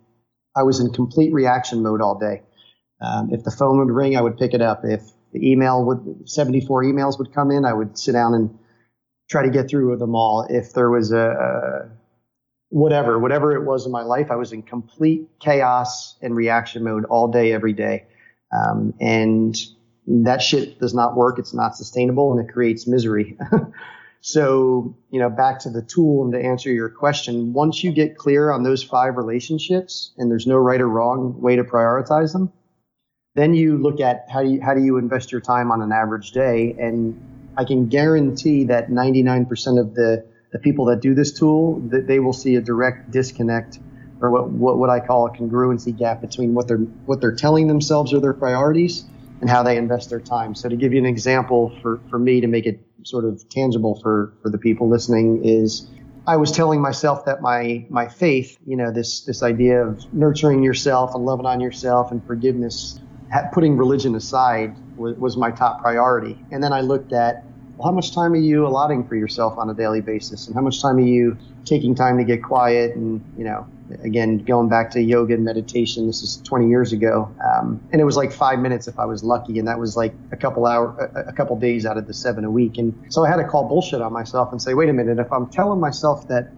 [0.57, 2.43] I was in complete reaction mode all day.
[3.01, 4.81] Um, if the phone would ring, I would pick it up.
[4.85, 8.59] If the email would, 74 emails would come in, I would sit down and
[9.29, 10.47] try to get through with them all.
[10.49, 11.96] If there was a, a
[12.77, 17.07] whatever, whatever it was in my life, I was in complete chaos and reaction mode
[17.07, 18.05] all day, every day.
[18.53, 19.57] Um, and
[20.07, 21.39] that shit does not work.
[21.39, 23.39] It's not sustainable and it creates misery.
[24.21, 28.19] so, you know, back to the tool and to answer your question, once you get
[28.19, 32.53] clear on those five relationships and there's no right or wrong way to prioritize them,
[33.37, 35.93] then you look at how do you, how do you invest your time on an
[35.93, 36.77] average day?
[36.79, 37.19] And
[37.57, 42.19] I can guarantee that 99% of the the people that do this tool, that they
[42.19, 43.79] will see a direct disconnect
[44.23, 47.67] or what, what, what I call a congruency gap between what they're what they're telling
[47.67, 49.05] themselves are their priorities
[49.43, 50.55] and how they invest their time.
[50.55, 54.01] So to give you an example for, for me to make it sort of tangible
[54.01, 55.91] for, for the people listening is
[56.27, 60.63] I was telling myself that my my faith, you know, this this idea of nurturing
[60.63, 62.99] yourself and loving on yourself and forgiveness,
[63.53, 66.43] putting religion aside was, was my top priority.
[66.51, 67.45] And then I looked at
[67.77, 70.47] well, how much time are you allotting for yourself on a daily basis?
[70.47, 72.97] And how much time are you taking time to get quiet?
[72.97, 73.67] And, you know,
[74.03, 77.31] again, going back to yoga and meditation, this is 20 years ago.
[77.45, 79.59] Um, and it was like five minutes if I was lucky.
[79.59, 82.47] And that was like a couple hour, a, a couple days out of the seven
[82.47, 82.79] a week.
[82.79, 85.31] And so I had to call bullshit on myself and say, wait a minute, if
[85.31, 86.49] I'm telling myself that,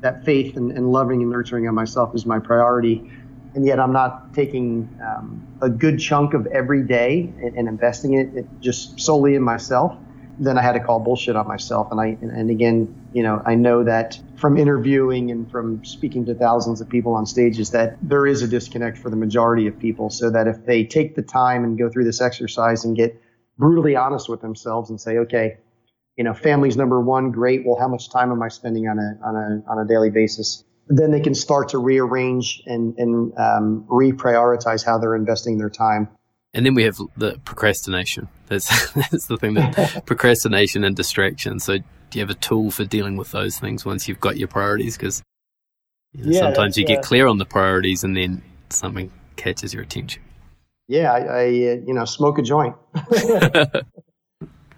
[0.00, 3.10] that faith and, and loving and nurturing of myself is my priority,
[3.54, 8.14] and yet I'm not taking um, a good chunk of every day and, and investing
[8.14, 9.96] it, it just solely in myself
[10.38, 11.88] then I had to call bullshit on myself.
[11.90, 16.34] And I, and again, you know, I know that from interviewing and from speaking to
[16.34, 20.10] thousands of people on stages that there is a disconnect for the majority of people.
[20.10, 23.20] So that if they take the time and go through this exercise and get
[23.58, 25.58] brutally honest with themselves and say, okay,
[26.16, 27.64] you know, family's number one, great.
[27.64, 30.64] Well, how much time am I spending on a, on a, on a daily basis?
[30.88, 36.08] Then they can start to rearrange and, and um, reprioritize how they're investing their time
[36.54, 38.28] And then we have the procrastination.
[38.46, 41.58] That's that's the thing that procrastination and distraction.
[41.60, 44.48] So do you have a tool for dealing with those things once you've got your
[44.48, 44.96] priorities?
[44.96, 45.22] Because
[46.12, 49.72] you know, yeah, sometimes you get uh, clear on the priorities and then something catches
[49.72, 50.22] your attention.
[50.88, 52.76] Yeah, I, I uh, you know smoke a joint.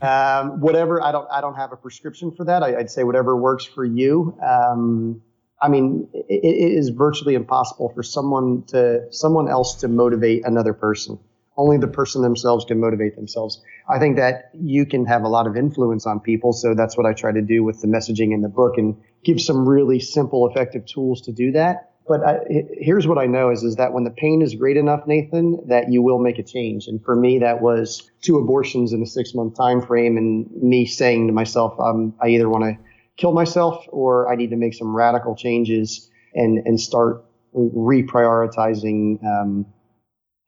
[0.00, 1.02] um, whatever.
[1.02, 2.62] I don't I don't have a prescription for that.
[2.62, 4.38] I, would say whatever works for you.
[4.40, 5.22] Um,
[5.60, 10.72] I mean, it, it is virtually impossible for someone to someone else to motivate another
[10.72, 11.18] person
[11.56, 13.62] only the person themselves can motivate themselves.
[13.88, 16.52] I think that you can have a lot of influence on people.
[16.52, 19.40] So that's what I try to do with the messaging in the book and give
[19.40, 21.90] some really simple, effective tools to do that.
[22.06, 22.38] But I,
[22.78, 25.90] here's what I know is, is that when the pain is great enough, Nathan, that
[25.90, 26.86] you will make a change.
[26.86, 30.84] And for me, that was two abortions in a six month time frame and me
[30.84, 32.76] saying to myself, um, I either want to
[33.16, 39.66] kill myself or I need to make some radical changes and, and start reprioritizing, um,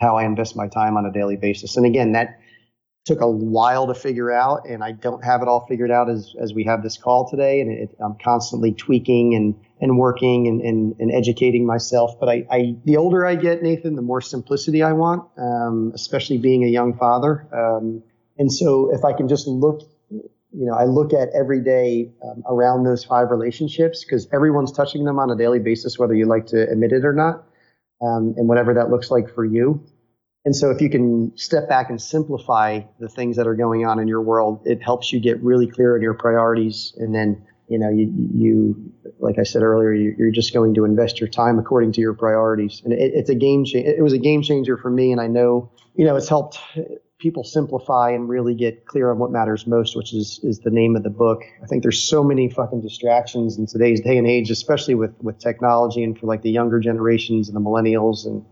[0.00, 1.76] how I invest my time on a daily basis.
[1.76, 2.38] And again, that
[3.06, 6.34] took a while to figure out, and I don't have it all figured out as,
[6.40, 7.60] as we have this call today.
[7.60, 12.18] And it, I'm constantly tweaking and, and working and, and, and educating myself.
[12.18, 16.38] But I, I, the older I get, Nathan, the more simplicity I want, um, especially
[16.38, 17.46] being a young father.
[17.52, 18.02] Um,
[18.38, 22.42] and so if I can just look, you know, I look at every day um,
[22.48, 26.46] around those five relationships because everyone's touching them on a daily basis, whether you like
[26.46, 27.46] to admit it or not
[28.02, 29.84] um, and whatever that looks like for you.
[30.44, 33.98] And so if you can step back and simplify the things that are going on
[33.98, 36.94] in your world, it helps you get really clear on your priorities.
[36.98, 40.84] And then, you know, you, you like I said earlier, you, are just going to
[40.84, 42.80] invest your time according to your priorities.
[42.84, 43.90] And it, it's a game changer.
[43.90, 45.10] It was a game changer for me.
[45.10, 46.60] And I know, you know, it's helped
[47.18, 50.96] people simplify and really get clear on what matters most, which is is the name
[50.96, 51.42] of the book.
[51.62, 55.38] I think there's so many fucking distractions in today's day and age, especially with with
[55.38, 58.44] technology and for like the younger generations and the millennials and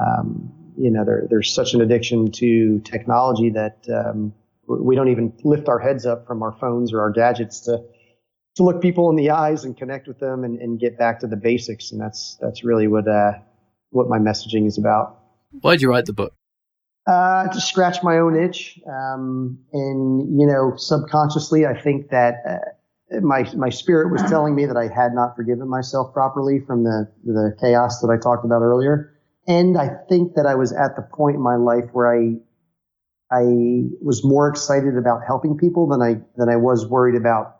[0.00, 4.32] um, you know there, there's such an addiction to technology that um,
[4.66, 7.82] we don't even lift our heads up from our phones or our gadgets to
[8.56, 11.26] to look people in the eyes and connect with them and, and get back to
[11.26, 11.92] the basics.
[11.92, 13.32] And that's that's really what uh,
[13.90, 15.18] what my messaging is about.
[15.60, 16.34] Why'd you write the book?
[17.06, 18.80] Uh, to scratch my own itch.
[18.84, 24.66] Um, and, you know, subconsciously, I think that uh, my, my spirit was telling me
[24.66, 28.62] that I had not forgiven myself properly from the, the chaos that I talked about
[28.62, 29.14] earlier.
[29.46, 32.40] And I think that I was at the point in my life where I,
[33.30, 33.42] I
[34.02, 37.55] was more excited about helping people than I, than I was worried about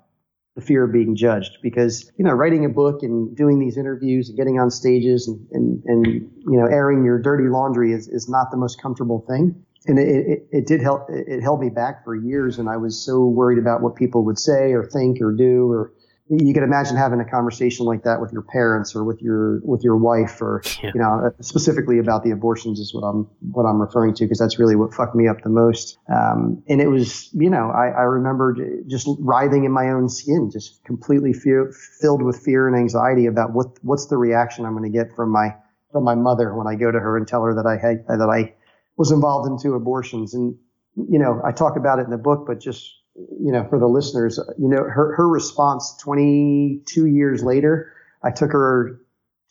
[0.57, 1.59] the fear of being judged.
[1.63, 5.47] Because you know writing a book and doing these interviews and getting on stages and
[5.53, 6.07] and, and
[6.49, 9.63] you know airing your dirty laundry is, is not the most comfortable thing.
[9.89, 12.59] And it, it, it did help it held me back for years.
[12.59, 15.93] And i was so worried about what people would say or think or do or
[16.29, 19.85] you can imagine having a conversation like that with your parents or with your with
[19.85, 20.91] your wife or yeah.
[20.93, 24.59] you know specifically about the abortions is what I'm what I'm referring to because that's
[24.59, 28.03] really what fucked me up the most um, and it was you know I, I
[28.03, 28.57] remember
[28.89, 33.53] just writhing in my own skin just completely fear, filled with fear and anxiety about
[33.53, 35.55] what what's the reaction I'm going to get from my
[35.93, 38.29] from my mother when I go to her and tell her that I had that
[38.29, 38.53] I
[38.97, 40.57] was involved in two abortions and
[40.97, 43.87] you know I talk about it in the book but just you know, for the
[43.87, 49.01] listeners, you know, her, her response 22 years later, I took her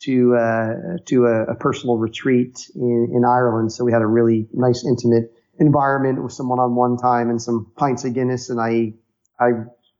[0.02, 0.74] to, uh,
[1.06, 3.72] to a, a, personal retreat in, in Ireland.
[3.72, 8.04] So we had a really nice, intimate environment with some one-on-one time and some pints
[8.04, 8.50] of Guinness.
[8.50, 8.92] And I,
[9.40, 9.48] I,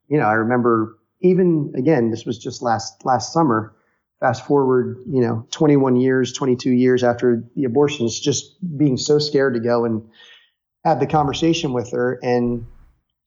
[0.09, 3.75] you know, I remember even again, this was just last, last summer.
[4.21, 9.55] Fast forward, you know, 21 years, 22 years after the abortions, just being so scared
[9.55, 10.09] to go and
[10.85, 12.19] have the conversation with her.
[12.23, 12.67] And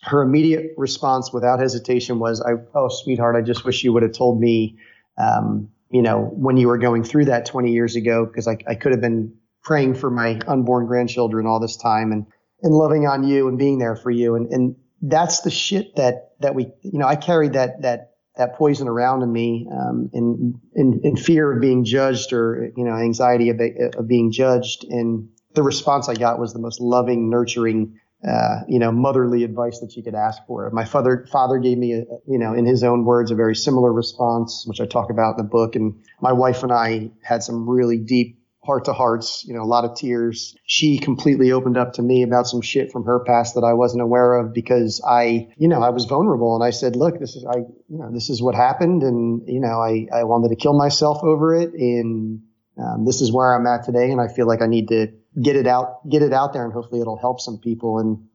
[0.04, 4.14] her immediate response without hesitation was, I, oh, sweetheart, I just wish you would have
[4.14, 4.78] told me,
[5.18, 8.76] um, you know, when you were going through that 20 years ago, because I, I
[8.76, 9.34] could have been
[9.64, 12.26] praying for my unborn grandchildren all this time and,
[12.64, 14.36] and loving on you and being there for you.
[14.36, 18.56] And, and that's the shit that, that we, you know, I carried that, that, that
[18.56, 22.94] poison around in me, um, in, in, in fear of being judged or, you know,
[22.94, 23.60] anxiety of,
[23.98, 24.86] of being judged.
[24.86, 29.80] And the response I got was the most loving, nurturing, uh, you know, motherly advice
[29.80, 30.70] that you could ask for.
[30.72, 33.94] My father, father gave me, a, you know, in his own words, a very similar
[33.94, 35.76] response, which I talk about in the book.
[35.76, 39.66] And my wife and I had some really deep heart to hearts, you know, a
[39.66, 40.56] lot of tears.
[40.66, 44.04] She completely opened up to me about some shit from her past that I wasn't
[44.04, 47.46] aware of because I, you know, I was vulnerable and I said, look, this is,
[47.46, 49.02] I, you know, this is what happened.
[49.02, 51.74] And, you know, I, I wanted to kill myself over it.
[51.74, 52.42] And,
[52.78, 54.12] um, this is where I'm at today.
[54.12, 55.08] And I feel like I need to
[55.42, 58.00] get it out, get it out there, and hopefully it'll help some people.
[58.00, 58.28] And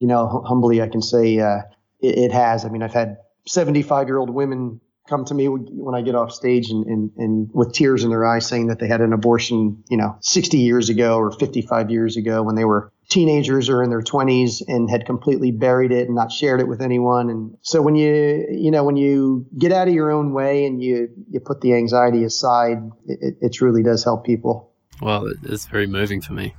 [0.00, 1.60] you know, humbly, I can say uh,
[2.00, 2.64] it, it, has.
[2.64, 6.32] I mean, I've had 75 year old women come to me when I get off
[6.32, 9.84] stage and, and, and with tears in their eyes saying that they had an abortion,
[9.88, 13.90] you know, 60 years ago or 55 years ago when they were teenagers or in
[13.90, 17.30] their 20s and had completely buried it and not shared it with anyone.
[17.30, 20.82] And so when you, you know, when you get out of your own way and
[20.82, 24.72] you, you put the anxiety aside, it, it truly does help people.
[25.00, 26.54] Well, it's very moving for me.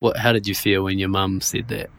[0.00, 1.90] What, how did you feel when your mum said that?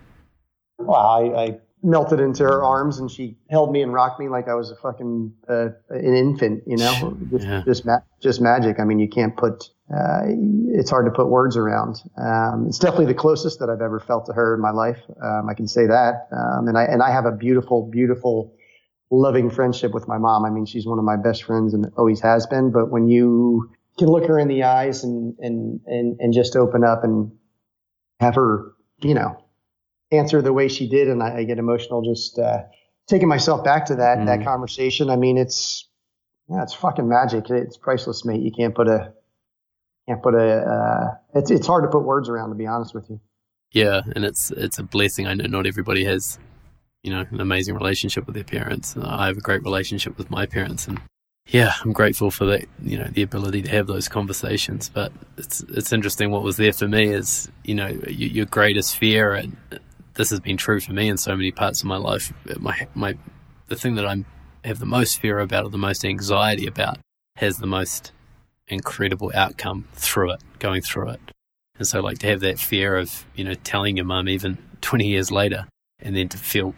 [0.77, 4.47] Well, I, I melted into her arms and she held me and rocked me like
[4.47, 7.63] I was a fucking uh, an infant, you know, just yeah.
[7.65, 8.79] just, ma- just magic.
[8.79, 10.23] I mean, you can't put uh,
[10.69, 12.01] it's hard to put words around.
[12.17, 14.99] Um, it's definitely the closest that I've ever felt to her in my life.
[15.21, 16.27] Um, I can say that.
[16.31, 18.51] Um, and I and I have a beautiful, beautiful,
[19.11, 20.43] loving friendship with my mom.
[20.43, 22.71] I mean, she's one of my best friends and always has been.
[22.71, 26.83] But when you can look her in the eyes and and and and just open
[26.83, 27.31] up and
[28.19, 29.43] have her, you know,
[30.11, 32.63] answer the way she did, and I, I get emotional just uh,
[33.07, 34.25] taking myself back to that mm.
[34.25, 35.09] that conversation.
[35.09, 35.87] I mean, it's
[36.49, 37.49] yeah, it's fucking magic.
[37.49, 38.41] It's priceless, mate.
[38.41, 39.13] You can't put a
[40.07, 40.57] can't put a.
[40.57, 43.19] Uh, it's it's hard to put words around, to be honest with you.
[43.71, 45.27] Yeah, and it's it's a blessing.
[45.27, 46.37] I know not everybody has,
[47.03, 48.95] you know, an amazing relationship with their parents.
[49.01, 51.01] I have a great relationship with my parents, and
[51.47, 52.65] yeah, I'm grateful for that.
[52.81, 54.89] You know, the ability to have those conversations.
[54.89, 56.31] But it's it's interesting.
[56.31, 59.55] What was there for me is, you know, your, your greatest fear and
[60.15, 62.33] this has been true for me in so many parts of my life.
[62.57, 63.17] My my
[63.67, 64.23] the thing that I
[64.63, 66.97] have the most fear about or the most anxiety about
[67.35, 68.11] has the most
[68.67, 71.19] incredible outcome through it, going through it.
[71.77, 75.07] And so like to have that fear of, you know, telling your mum even twenty
[75.07, 75.67] years later
[75.99, 76.73] and then to feel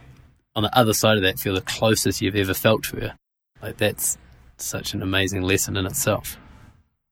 [0.56, 3.16] on the other side of that feel the closest you've ever felt to her.
[3.62, 4.18] Like that's
[4.64, 6.38] such an amazing lesson in itself.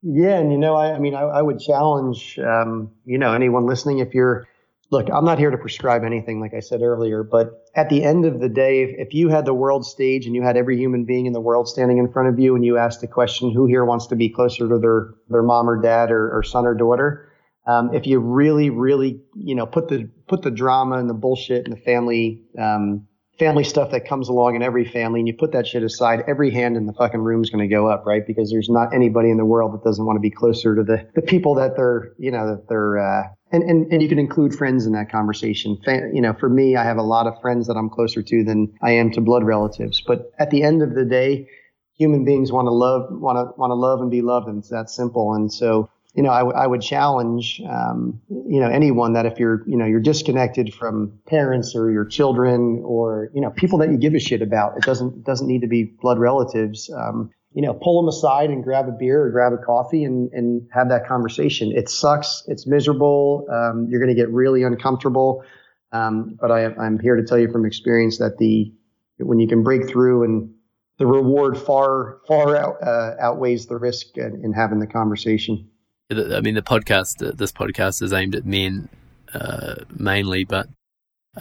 [0.01, 3.65] Yeah, and you know, I, I mean, I, I would challenge, um, you know, anyone
[3.65, 4.47] listening if you're
[4.91, 8.25] look, I'm not here to prescribe anything, like I said earlier, but at the end
[8.25, 11.05] of the day, if, if, you had the world stage and you had every human
[11.05, 13.65] being in the world standing in front of you and you asked the question, who
[13.65, 16.73] here wants to be closer to their, their mom or dad or, or son or
[16.73, 17.31] daughter?
[17.67, 21.65] Um, if you really, really, you know, put the, put the drama and the bullshit
[21.65, 23.07] and the family, um,
[23.38, 26.51] family stuff that comes along in every family and you put that shit aside, every
[26.51, 28.25] hand in the fucking room is going to go up, right?
[28.25, 31.07] Because there's not anybody in the world that doesn't want to be closer to the,
[31.15, 34.55] the people that they're, you know, that they're, uh, and, and, and you can include
[34.55, 35.77] friends in that conversation.
[35.86, 38.73] You know, for me, I have a lot of friends that I'm closer to than
[38.81, 40.01] I am to blood relatives.
[40.05, 41.49] But at the end of the day,
[41.97, 44.47] human beings want to love, want to, want to love and be loved.
[44.47, 45.33] And it's that simple.
[45.33, 49.38] And so, you know, I, w- I would challenge, um, you know, anyone that if
[49.38, 53.91] you're, you know, you're disconnected from parents or your children or, you know, people that
[53.91, 56.89] you give a shit about, it doesn't, doesn't need to be blood relatives.
[56.89, 60.32] Um, you know, pull them aside and grab a beer or grab a coffee and,
[60.34, 61.72] and have that conversation.
[61.74, 62.43] It sucks.
[62.47, 63.45] It's miserable.
[63.51, 65.43] Um, you're going to get really uncomfortable.
[65.91, 68.74] Um, but I, I'm here to tell you from experience that the,
[69.20, 70.53] when you can break through and
[70.97, 75.70] the reward far, far out, uh, outweighs the risk in, in, having the conversation.
[76.12, 78.89] I mean, the podcast, this podcast is aimed at men,
[79.34, 80.68] uh, mainly, but,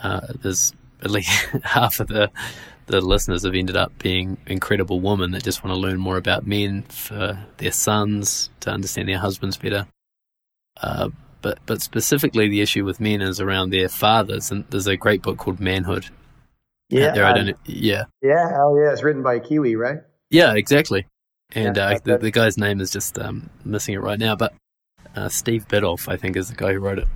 [0.03, 1.31] uh, there's at least
[1.63, 2.31] half of the,
[2.87, 6.47] the listeners have ended up being incredible women that just want to learn more about
[6.47, 9.87] men for their sons to understand their husbands better.
[10.81, 11.11] Uh,
[11.43, 15.23] but but specifically, the issue with men is around their fathers, and there's a great
[15.23, 16.07] book called Manhood.
[16.89, 17.57] Yeah, there, I don't.
[17.67, 19.99] Yeah, yeah, oh yeah, it's written by a Kiwi, right?
[20.31, 21.07] Yeah, exactly.
[21.55, 24.55] And yeah, uh, the, the, guy's name is just um, missing it right now, but
[25.15, 27.09] uh, Steve Biddulph, I think, is the guy who wrote it.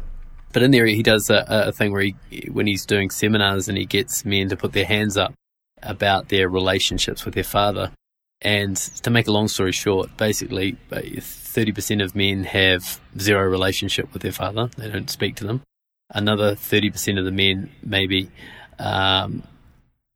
[0.52, 2.14] But in there, he does a, a thing where he,
[2.50, 5.34] when he's doing seminars and he gets men to put their hands up
[5.82, 7.92] about their relationships with their father.
[8.40, 14.22] And to make a long story short, basically, 30% of men have zero relationship with
[14.22, 14.70] their father.
[14.76, 15.62] They don't speak to them.
[16.10, 18.30] Another 30% of the men maybe
[18.78, 19.42] um,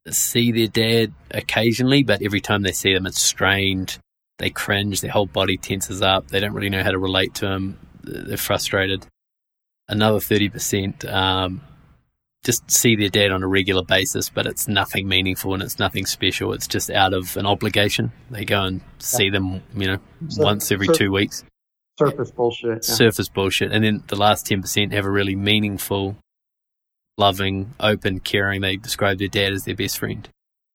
[0.08, 3.98] see their dad occasionally, but every time they see them, it's strained.
[4.43, 5.03] They cringe.
[5.03, 6.26] Their whole body tenses up.
[6.26, 7.78] They don't really know how to relate to him.
[8.03, 9.07] They're frustrated.
[9.88, 11.61] Another 30% um,
[12.43, 16.07] just see their dad on a regular basis, but it's nothing meaningful and it's nothing
[16.07, 16.53] special.
[16.55, 18.11] It's just out of an obligation.
[18.32, 21.45] They go and see them, you know, so, once every two weeks.
[22.01, 22.68] Surface bullshit.
[22.88, 22.95] Yeah.
[22.97, 23.70] Surface bullshit.
[23.70, 26.16] And then the last 10% have a really meaningful,
[27.16, 28.61] loving, open, caring.
[28.61, 30.28] They describe their dad as their best friend.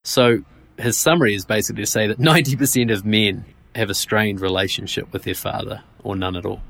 [0.06, 0.46] So
[0.78, 3.44] his summary is basically to say that 90% of men
[3.76, 6.62] have a strained relationship with their father or none at all.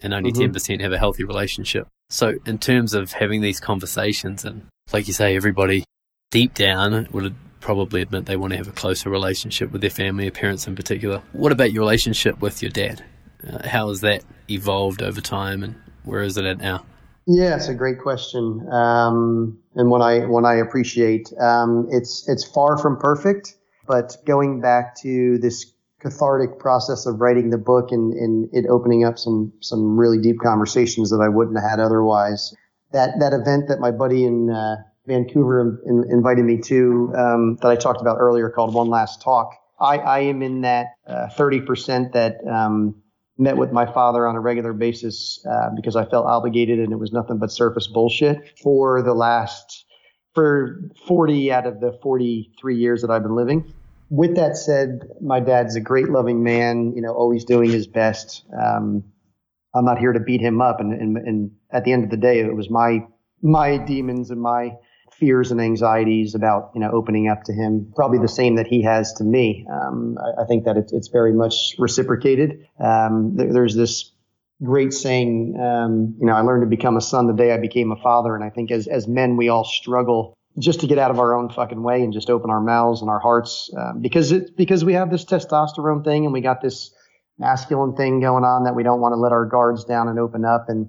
[0.00, 0.54] And only mm-hmm.
[0.54, 1.88] 10% have a healthy relationship.
[2.10, 5.84] So, in terms of having these conversations, and like you say, everybody
[6.30, 10.28] deep down would probably admit they want to have a closer relationship with their family,
[10.28, 11.22] or parents in particular.
[11.32, 13.02] What about your relationship with your dad?
[13.46, 16.84] Uh, how has that evolved over time, and where is it at now?
[17.26, 21.32] Yeah, it's a great question, um, and one I one I appreciate.
[21.40, 23.56] Um, it's it's far from perfect.
[23.86, 25.73] But going back to this
[26.04, 30.38] cathartic process of writing the book and, and it opening up some some really deep
[30.38, 32.54] conversations that I wouldn't have had otherwise.
[32.92, 34.76] That that event that my buddy in uh,
[35.06, 39.54] Vancouver in, invited me to um, that I talked about earlier called One Last Talk.
[39.80, 43.02] I, I am in that uh, 30% that um,
[43.38, 46.96] met with my father on a regular basis uh, because I felt obligated and it
[46.96, 49.84] was nothing but surface bullshit for the last
[50.34, 53.72] for 40 out of the 43 years that I've been living.
[54.10, 58.44] With that said, my dad's a great loving man, you know, always doing his best.
[58.52, 59.04] Um,
[59.74, 60.80] I'm not here to beat him up.
[60.80, 63.06] And, and, and at the end of the day, it was my,
[63.42, 64.76] my demons and my
[65.18, 68.82] fears and anxieties about you know opening up to him probably the same that he
[68.82, 73.52] has to me um, I, I, think that it's, it's very much reciprocated um, there,
[73.52, 74.12] there's this
[74.62, 77.92] great saying um, you know i learned to become a son the day i became
[77.92, 81.10] a father and i think as, as men we all struggle just to get out
[81.10, 84.32] of our own fucking way and just open our mouths and our hearts um, because
[84.32, 86.94] it's because we have this testosterone thing and we got this
[87.38, 90.44] masculine thing going on that we don't want to let our guards down and open
[90.44, 90.88] up and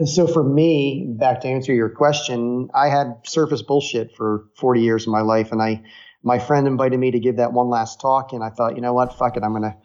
[0.00, 4.80] and so for me, back to answer your question, I had surface bullshit for 40
[4.80, 5.52] years of my life.
[5.52, 5.82] And I,
[6.22, 8.32] my friend invited me to give that one last talk.
[8.32, 9.18] And I thought, you know what?
[9.18, 9.42] Fuck it.
[9.42, 9.76] I'm going to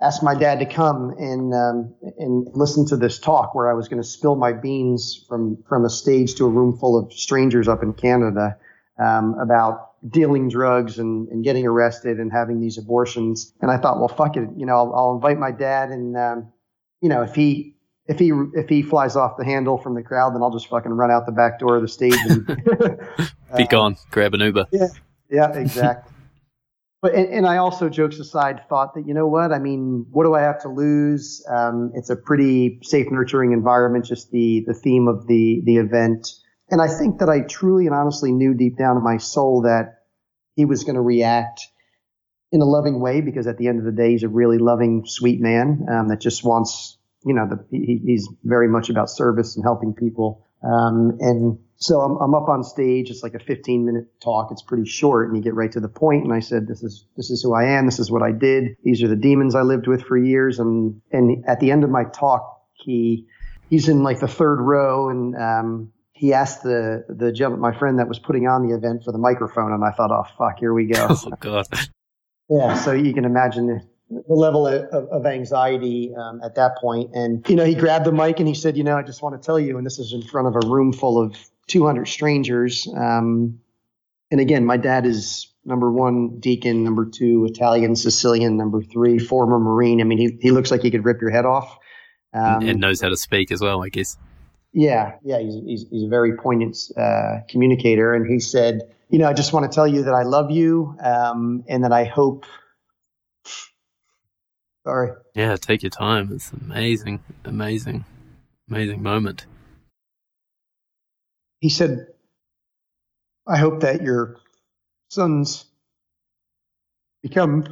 [0.00, 3.88] ask my dad to come and, um, and listen to this talk where I was
[3.88, 7.68] going to spill my beans from, from a stage to a room full of strangers
[7.68, 8.56] up in Canada,
[8.98, 13.52] um, about dealing drugs and, and getting arrested and having these abortions.
[13.60, 14.48] And I thought, well, fuck it.
[14.56, 16.52] You know, I'll, I'll invite my dad and, um,
[17.00, 17.76] you know, if he,
[18.08, 20.92] if he if he flies off the handle from the crowd, then I'll just fucking
[20.92, 22.46] run out the back door of the stage and
[23.56, 23.96] be gone.
[24.12, 24.66] Grab an Uber.
[24.70, 24.86] Yeah,
[25.28, 26.12] yeah, exactly.
[27.06, 29.52] But and, and, I also, jokes aside, thought that you know what?
[29.52, 31.44] I mean, what do I have to lose?
[31.48, 34.04] Um, it's a pretty safe, nurturing environment.
[34.04, 36.28] Just the the theme of the the event,
[36.70, 40.02] and I think that I truly and honestly knew deep down in my soul that
[40.56, 41.60] he was going to react
[42.50, 45.04] in a loving way because at the end of the day, he's a really loving,
[45.06, 46.96] sweet man um, that just wants
[47.26, 50.46] you know, the, he, he's very much about service and helping people.
[50.62, 53.10] Um, and so I'm, I'm up on stage.
[53.10, 54.50] It's like a 15 minute talk.
[54.50, 56.24] It's pretty short and you get right to the point.
[56.24, 57.86] And I said, this is, this is who I am.
[57.86, 58.76] This is what I did.
[58.82, 60.58] These are the demons I lived with for years.
[60.58, 63.26] And, and at the end of my talk, he,
[63.68, 67.98] he's in like the third row and, um, he asked the the gentleman, my friend
[67.98, 70.72] that was putting on the event for the microphone, and I thought, oh fuck, here
[70.72, 71.08] we go.
[71.26, 71.66] Oh god.
[72.48, 77.10] Yeah, so you can imagine the level of, of anxiety um, at that point.
[77.14, 79.40] And, you know, he grabbed the mic and he said, you know, I just want
[79.40, 81.36] to tell you, and this is in front of a room full of
[81.66, 82.88] 200 strangers.
[82.96, 83.60] Um,
[84.30, 89.58] and again, my dad is number one deacon, number two Italian, Sicilian, number three former
[89.58, 90.00] Marine.
[90.00, 91.78] I mean, he, he looks like he could rip your head off.
[92.32, 94.16] Um, and knows how to speak as well, I guess.
[94.72, 98.14] Yeah, yeah, he's, he's, he's a very poignant uh, communicator.
[98.14, 100.96] And he said, you know, I just want to tell you that I love you
[101.02, 102.46] um, and that I hope–
[104.86, 105.10] Sorry.
[105.34, 106.30] Yeah, take your time.
[106.32, 108.04] It's amazing, amazing,
[108.70, 109.44] amazing moment.
[111.60, 112.06] He said,
[113.48, 114.36] I hope that your
[115.08, 115.64] sons
[117.20, 117.64] become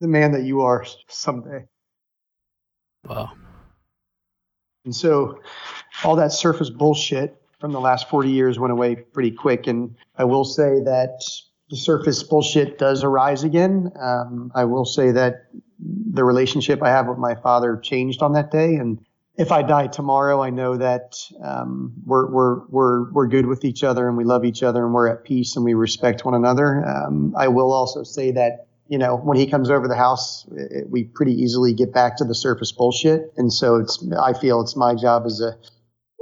[0.00, 1.64] the man that you are someday.
[3.04, 3.32] Wow.
[4.84, 5.40] And so
[6.04, 9.66] all that surface bullshit from the last 40 years went away pretty quick.
[9.66, 11.18] And I will say that
[11.70, 13.90] the surface bullshit does arise again.
[13.98, 15.46] Um, I will say that
[15.84, 18.76] the relationship I have with my father changed on that day.
[18.76, 18.98] And
[19.36, 23.82] if I die tomorrow, I know that um, we're we're we're we're good with each
[23.82, 26.84] other and we love each other and we're at peace and we respect one another.
[26.86, 30.90] Um, I will also say that you know when he comes over the house, it,
[30.90, 33.32] we pretty easily get back to the surface bullshit.
[33.36, 35.56] And so it's I feel it's my job as a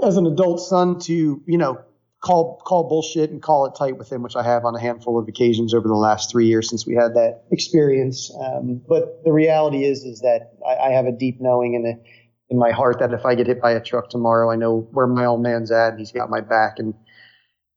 [0.06, 1.80] as an adult son to you know
[2.20, 5.18] call call bullshit and call it tight with him, which I have on a handful
[5.18, 8.30] of occasions over the last three years since we had that experience.
[8.40, 11.94] Um, but the reality is, is that I, I have a deep knowing in a,
[12.52, 15.06] in my heart that if I get hit by a truck tomorrow, I know where
[15.06, 16.94] my old man's at, and he's got my back, and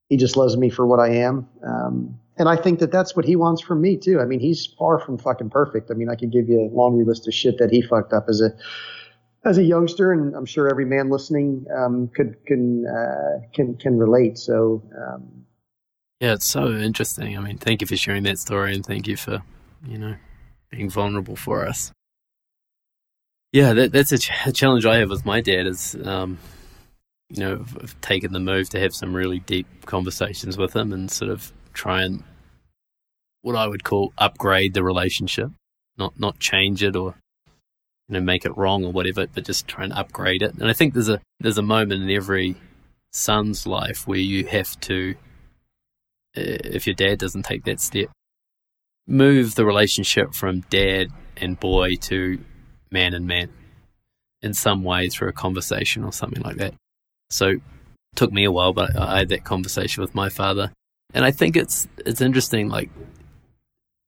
[0.10, 1.48] he just loves me for what I am.
[1.66, 4.20] Um, and I think that that's what he wants from me too.
[4.20, 5.92] I mean, he's far from fucking perfect.
[5.92, 8.26] I mean, I could give you a laundry list of shit that he fucked up
[8.28, 8.52] as a
[9.46, 13.98] as a youngster, and I'm sure every man listening um, could can uh, can can
[13.98, 14.38] relate.
[14.38, 15.46] So um,
[16.20, 17.38] yeah, it's so interesting.
[17.38, 19.44] I mean, thank you for sharing that story, and thank you for
[19.86, 20.16] you know
[20.70, 21.92] being vulnerable for us.
[23.52, 25.68] Yeah, that, that's a, ch- a, challenge I have with my dad.
[25.68, 26.40] Is um,
[27.30, 31.12] you know, I've taken the move to have some really deep conversations with him and
[31.12, 32.24] sort of try and
[33.42, 35.52] what I would call upgrade the relationship,
[35.98, 37.16] not not change it or
[38.14, 40.54] you know make it wrong or whatever, but just try and upgrade it.
[40.56, 42.56] And I think there's a there's a moment in every
[43.12, 45.16] son's life where you have to,
[46.38, 48.10] uh, if your dad doesn't take that step,
[49.08, 51.08] move the relationship from dad
[51.38, 52.40] and boy to
[52.92, 53.50] man and man
[54.42, 56.74] in some way through a conversation or something like that.
[57.30, 57.62] So it
[58.16, 60.72] took me a while, but I had that conversation with my father.
[61.14, 62.90] And I think it's it's interesting, like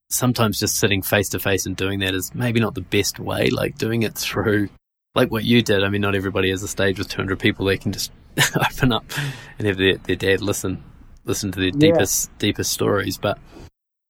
[0.10, 3.49] sometimes just sitting face to face and doing that is maybe not the best way.
[3.49, 4.70] Like doing it through
[5.16, 5.84] like what you did.
[5.84, 8.12] I mean, not everybody has a stage with 200 people they can just
[8.56, 9.06] open up
[9.58, 10.84] and have their, their dad listen
[11.24, 11.91] listen to their yeah.
[11.91, 13.18] deepest deepest stories.
[13.18, 13.39] But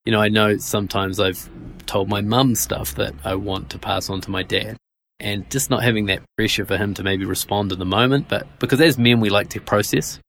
[0.06, 1.50] you know, I know sometimes I've
[1.86, 4.78] told my mum stuff that I want to pass on to my dad,
[5.20, 8.28] and just not having that pressure for him to maybe respond in the moment.
[8.30, 10.20] But because as men, we like to process.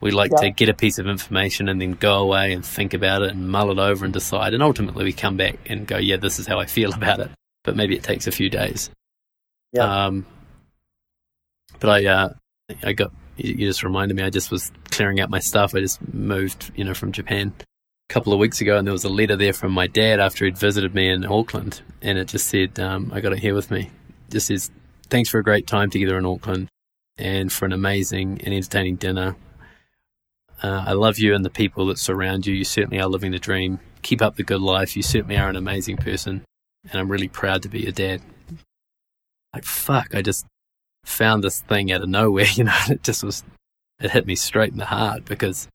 [0.00, 0.48] We like yeah.
[0.48, 3.48] to get a piece of information and then go away and think about it and
[3.48, 4.54] mull it over and decide.
[4.54, 7.30] And ultimately, we come back and go, yeah, this is how I feel about it.
[7.64, 8.90] But maybe it takes a few days.
[9.72, 10.06] Yeah.
[10.06, 10.24] Um,
[11.80, 12.28] but I, uh,
[12.82, 15.74] I got, you just reminded me, I just was clearing out my stuff.
[15.74, 19.04] I just moved, you know, from Japan a couple of weeks ago and there was
[19.04, 21.82] a letter there from my dad after he'd visited me in Auckland.
[22.02, 23.90] And it just said, um, I got it here with me.
[24.28, 24.70] It just says,
[25.10, 26.68] thanks for a great time together in Auckland
[27.16, 29.36] and for an amazing and entertaining dinner
[30.62, 32.54] uh, I love you and the people that surround you.
[32.54, 33.78] You certainly are living the dream.
[34.02, 34.96] Keep up the good life.
[34.96, 36.42] You certainly are an amazing person.
[36.90, 38.22] And I'm really proud to be your dad.
[39.54, 40.46] Like, fuck, I just
[41.04, 43.42] found this thing out of nowhere, you know, it just was,
[44.00, 45.68] it hit me straight in the heart because,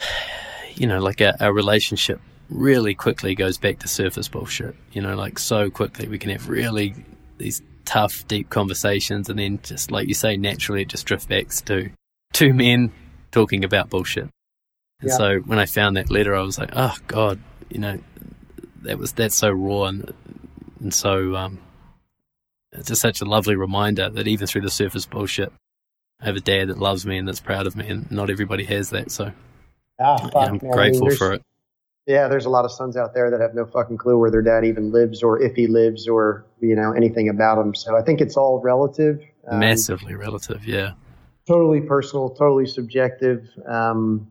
[0.74, 5.14] you know, like our, our relationship really quickly goes back to surface bullshit, you know,
[5.14, 6.94] like so quickly we can have really
[7.38, 11.48] these tough, deep conversations and then just like you say, naturally it just drifts back
[11.48, 11.90] to
[12.32, 12.92] two men
[13.30, 14.28] talking about bullshit.
[15.00, 15.16] And yeah.
[15.16, 17.98] so when I found that letter, I was like, oh God, you know,
[18.82, 20.12] that was that's so raw and
[20.80, 21.58] and so um,
[22.72, 25.52] it's just such a lovely reminder that even through the surface bullshit,
[26.20, 28.64] I have a dad that loves me and that's proud of me, and not everybody
[28.64, 29.10] has that.
[29.10, 29.32] So
[30.00, 30.70] ah, fuck, yeah, I'm man.
[30.70, 31.42] grateful I mean, for it.
[32.06, 34.42] Yeah, there's a lot of sons out there that have no fucking clue where their
[34.42, 37.74] dad even lives, or if he lives, or you know anything about him.
[37.74, 39.22] So I think it's all relative.
[39.48, 40.92] Um, Massively relative, yeah
[41.50, 43.48] totally personal, totally subjective.
[43.66, 44.28] Um,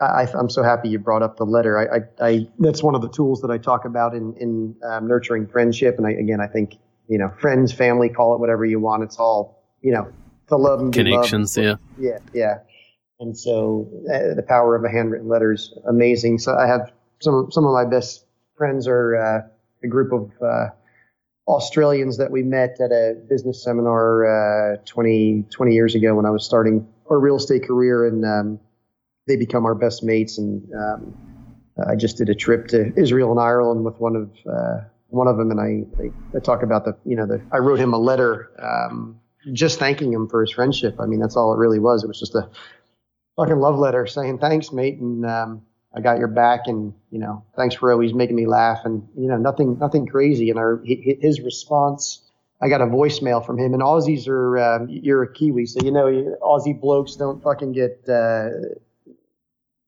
[0.00, 1.78] I, am so happy you brought up the letter.
[1.78, 5.08] I, I, I, that's one of the tools that I talk about in in um,
[5.08, 5.96] nurturing friendship.
[5.98, 6.76] And I, again, I think
[7.08, 9.02] you know, friends, family, call it whatever you want.
[9.02, 10.12] It's all you know,
[10.48, 11.56] the love and connections.
[11.56, 12.58] Yeah, yeah, yeah.
[13.20, 16.38] And so uh, the power of a handwritten letter is amazing.
[16.38, 19.40] So I have some some of my best friends are uh,
[19.82, 20.68] a group of uh,
[21.50, 26.30] Australians that we met at a business seminar uh, 20, 20 years ago when I
[26.30, 28.60] was starting a real estate career, and um,
[29.26, 30.38] they become our best mates.
[30.38, 31.14] And um,
[31.88, 35.36] I just did a trip to Israel and Ireland with one of uh, one of
[35.36, 37.98] them, and I, I, I talk about the you know the I wrote him a
[37.98, 39.20] letter um,
[39.52, 40.96] just thanking him for his friendship.
[41.00, 42.04] I mean that's all it really was.
[42.04, 42.48] It was just a
[43.36, 45.62] fucking love letter saying thanks, mate, and um,
[45.92, 49.28] I got your back, and you know, thanks for always making me laugh, and you
[49.28, 50.50] know, nothing, nothing crazy.
[50.50, 52.22] And our his response,
[52.60, 55.90] I got a voicemail from him, and Aussies are, um, you're a Kiwi, so you
[55.90, 58.50] know, Aussie blokes don't fucking get, uh,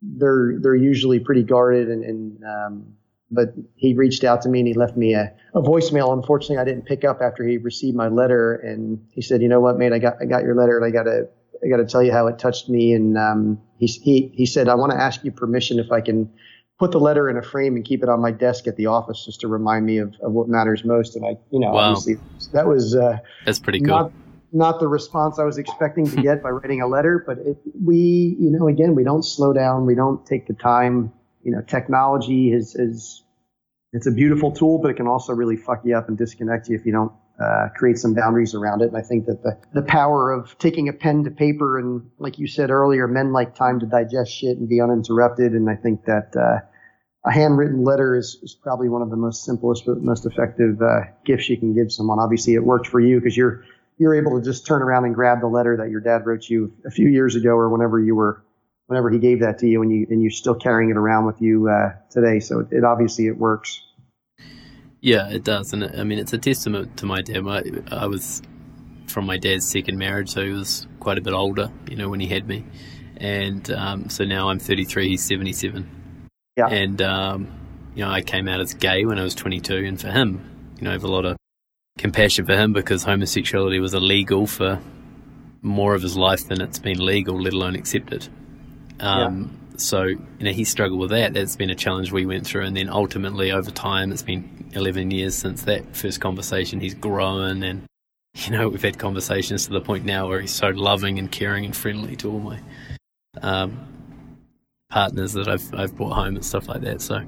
[0.02, 2.94] they're they're usually pretty guarded, and, and um,
[3.30, 6.12] but he reached out to me and he left me a, a voicemail.
[6.12, 9.60] Unfortunately, I didn't pick up after he received my letter, and he said, you know
[9.60, 11.28] what, mate, I got I got your letter, and I got to
[11.64, 12.92] I got to tell you how it touched me.
[12.92, 16.30] And um, he, he, he said, I want to ask you permission if I can
[16.78, 19.24] put the letter in a frame and keep it on my desk at the office
[19.24, 21.14] just to remind me of, of what matters most.
[21.14, 21.90] And I, you know, wow.
[21.90, 22.16] obviously
[22.52, 23.88] that was, uh, that's pretty cool.
[23.88, 24.12] Not,
[24.52, 28.36] not the response I was expecting to get by writing a letter, but it, we,
[28.38, 29.86] you know, again, we don't slow down.
[29.86, 33.22] We don't take the time, you know, technology is, is,
[33.92, 36.76] it's a beautiful tool, but it can also really fuck you up and disconnect you
[36.76, 38.88] if you don't uh, create some boundaries around it.
[38.88, 42.38] And I think that the, the power of taking a pen to paper and, like
[42.38, 45.52] you said earlier, men like time to digest shit and be uninterrupted.
[45.52, 46.60] And I think that uh,
[47.24, 51.00] a handwritten letter is, is probably one of the most simplest but most effective uh,
[51.24, 52.18] gifts you can give someone.
[52.18, 53.64] Obviously, it worked for you because you're
[53.98, 56.72] you're able to just turn around and grab the letter that your dad wrote you
[56.84, 58.42] a few years ago or whenever you were
[58.86, 61.40] whenever he gave that to you and you and you're still carrying it around with
[61.40, 62.40] you uh, today.
[62.40, 63.80] So it, it obviously it works.
[65.02, 67.46] Yeah, it does, and I mean it's a testament to my dad.
[67.46, 68.40] I, I was
[69.08, 72.20] from my dad's second marriage, so he was quite a bit older, you know, when
[72.20, 72.64] he had me,
[73.16, 75.90] and um, so now I'm 33, he's 77.
[76.56, 77.48] Yeah, and um,
[77.96, 80.84] you know I came out as gay when I was 22, and for him, you
[80.84, 81.36] know, I have a lot of
[81.98, 84.80] compassion for him because homosexuality was illegal for
[85.62, 88.28] more of his life than it's been legal, let alone accepted.
[89.00, 89.76] Um, yeah.
[89.78, 91.34] So, you know, he struggled with that.
[91.34, 92.64] That's been a challenge we went through.
[92.64, 96.80] And then ultimately, over time, it's been 11 years since that first conversation.
[96.80, 97.84] He's grown and,
[98.34, 101.64] you know, we've had conversations to the point now where he's so loving and caring
[101.64, 102.60] and friendly to all my
[103.40, 103.86] um,
[104.90, 107.00] partners that I've, I've brought home and stuff like that.
[107.00, 107.22] So,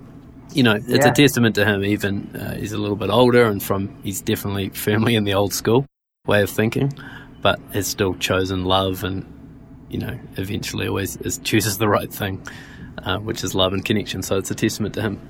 [0.52, 1.08] you know, it's yeah.
[1.08, 1.84] a testament to him.
[1.84, 5.52] Even uh, he's a little bit older and from he's definitely firmly in the old
[5.52, 5.86] school
[6.26, 6.92] way of thinking,
[7.42, 9.26] but has still chosen love and
[9.90, 12.46] you know eventually always is, chooses the right thing,
[13.02, 14.22] uh, which is love and connection.
[14.22, 15.20] So it's a testament to him.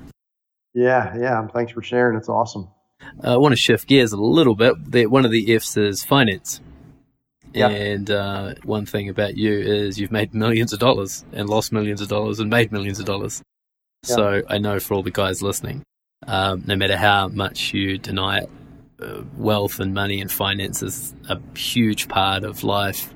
[0.75, 1.47] Yeah, yeah.
[1.47, 2.17] Thanks for sharing.
[2.17, 2.67] It's awesome.
[3.23, 5.09] Uh, I want to shift gears a little bit.
[5.09, 6.61] one of the F's is finance.
[7.53, 7.69] Yeah.
[7.69, 12.01] And uh, one thing about you is you've made millions of dollars and lost millions
[12.01, 13.41] of dollars and made millions of dollars.
[14.05, 14.15] Yeah.
[14.15, 15.83] So I know for all the guys listening,
[16.27, 18.49] um, no matter how much you deny it,
[19.01, 23.13] uh, wealth and money and finance is a huge part of life.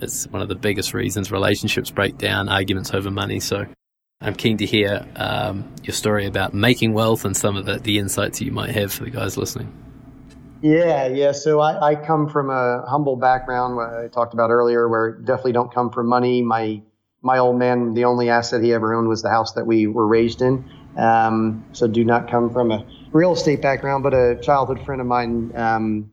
[0.00, 3.40] It's one of the biggest reasons relationships break down, arguments over money.
[3.40, 3.66] So
[4.22, 7.98] I'm keen to hear um, your story about making wealth and some of the, the
[7.98, 9.72] insights you might have for the guys listening.
[10.62, 11.32] Yeah, yeah.
[11.32, 15.74] So I, I come from a humble background, I talked about earlier, where definitely don't
[15.74, 16.40] come from money.
[16.40, 16.82] My
[17.20, 20.06] my old man, the only asset he ever owned was the house that we were
[20.06, 20.64] raised in.
[20.96, 25.06] Um, so do not come from a real estate background, but a childhood friend of
[25.06, 25.52] mine.
[25.54, 26.12] Um,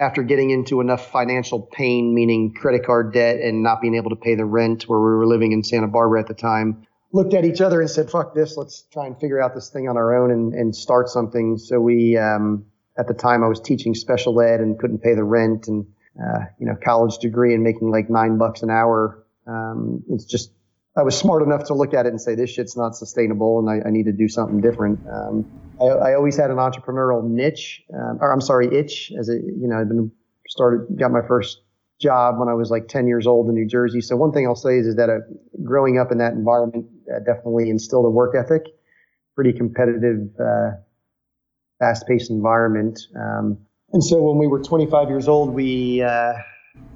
[0.00, 4.16] after getting into enough financial pain, meaning credit card debt and not being able to
[4.16, 7.44] pay the rent where we were living in Santa Barbara at the time, looked at
[7.44, 10.16] each other and said, fuck this, let's try and figure out this thing on our
[10.16, 11.58] own and, and start something.
[11.58, 12.64] So we, um,
[12.98, 15.86] at the time I was teaching special ed and couldn't pay the rent and,
[16.18, 19.24] uh, you know, college degree and making like nine bucks an hour.
[19.46, 20.52] Um, it's just,
[20.96, 23.68] I was smart enough to look at it and say, this shit's not sustainable and
[23.68, 25.00] I, I need to do something different.
[25.10, 25.46] Um,
[25.80, 29.68] I, I, always had an entrepreneurial niche, um, or I'm sorry, itch as a, you
[29.68, 30.12] know, I've been
[30.48, 31.62] started, got my first
[31.98, 34.00] job when I was like 10 years old in New Jersey.
[34.00, 35.18] So one thing I'll say is, is that uh,
[35.64, 36.86] growing up in that environment
[37.20, 38.66] definitely instilled a work ethic,
[39.34, 40.72] pretty competitive, uh,
[41.78, 43.00] fast paced environment.
[43.16, 43.58] Um,
[43.92, 46.32] and so when we were 25 years old, we, uh,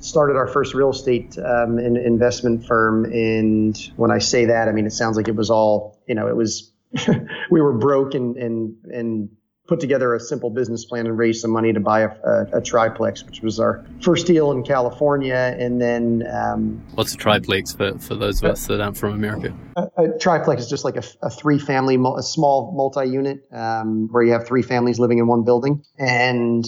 [0.01, 3.05] started our first real estate um, investment firm.
[3.07, 6.29] And when I say that, I mean, it sounds like it was all, you know,
[6.29, 6.73] it was,
[7.51, 9.29] we were broke and, and, and
[9.67, 12.63] put together a simple business plan and raise some money to buy a, a, a
[12.63, 15.57] triplex, which was our first deal in California.
[15.59, 19.55] And then, um, what's a triplex for, for those of us that aren't from America?
[19.77, 24.09] A, a triplex is just like a, a three family, a small multi unit um,
[24.11, 25.83] where you have three families living in one building.
[25.99, 26.65] And,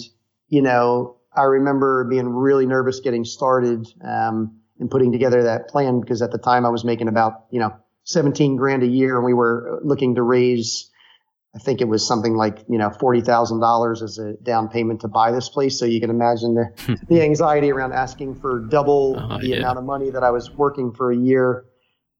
[0.49, 6.01] you know, I remember being really nervous getting started um, and putting together that plan
[6.01, 9.25] because at the time I was making about, you know, 17 grand a year and
[9.25, 10.89] we were looking to raise
[11.55, 15.01] I think it was something like you know forty thousand dollars as a down payment
[15.01, 15.79] to buy this place.
[15.79, 19.57] So you can imagine the the anxiety around asking for double uh, the yeah.
[19.57, 21.65] amount of money that I was working for a year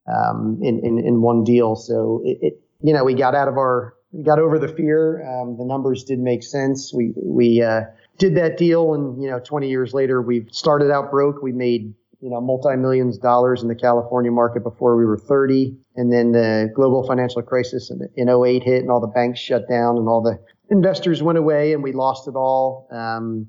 [0.07, 1.75] um, in, in, in one deal.
[1.75, 5.21] So it, it, you know we got out of our we got over the fear.
[5.21, 6.91] Um, the numbers did make sense.
[6.93, 7.81] We we uh,
[8.17, 11.43] did that deal, and you know twenty years later we've started out broke.
[11.43, 15.77] We made you know, multi-millions of dollars in the California market before we were 30.
[15.95, 19.69] And then the global financial crisis in, in 08 hit and all the banks shut
[19.69, 20.39] down and all the
[20.69, 22.87] investors went away and we lost it all.
[22.91, 23.47] Um,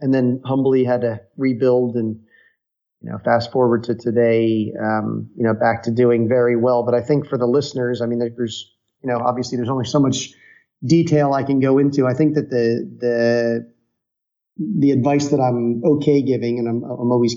[0.00, 2.20] and then humbly had to rebuild and,
[3.00, 6.82] you know, fast forward to today, um, you know, back to doing very well.
[6.84, 10.00] But I think for the listeners, I mean, there's, you know, obviously there's only so
[10.00, 10.32] much
[10.84, 12.06] detail I can go into.
[12.06, 13.72] I think that the, the,
[14.78, 17.36] the advice that I'm okay giving, and I'm, I'm always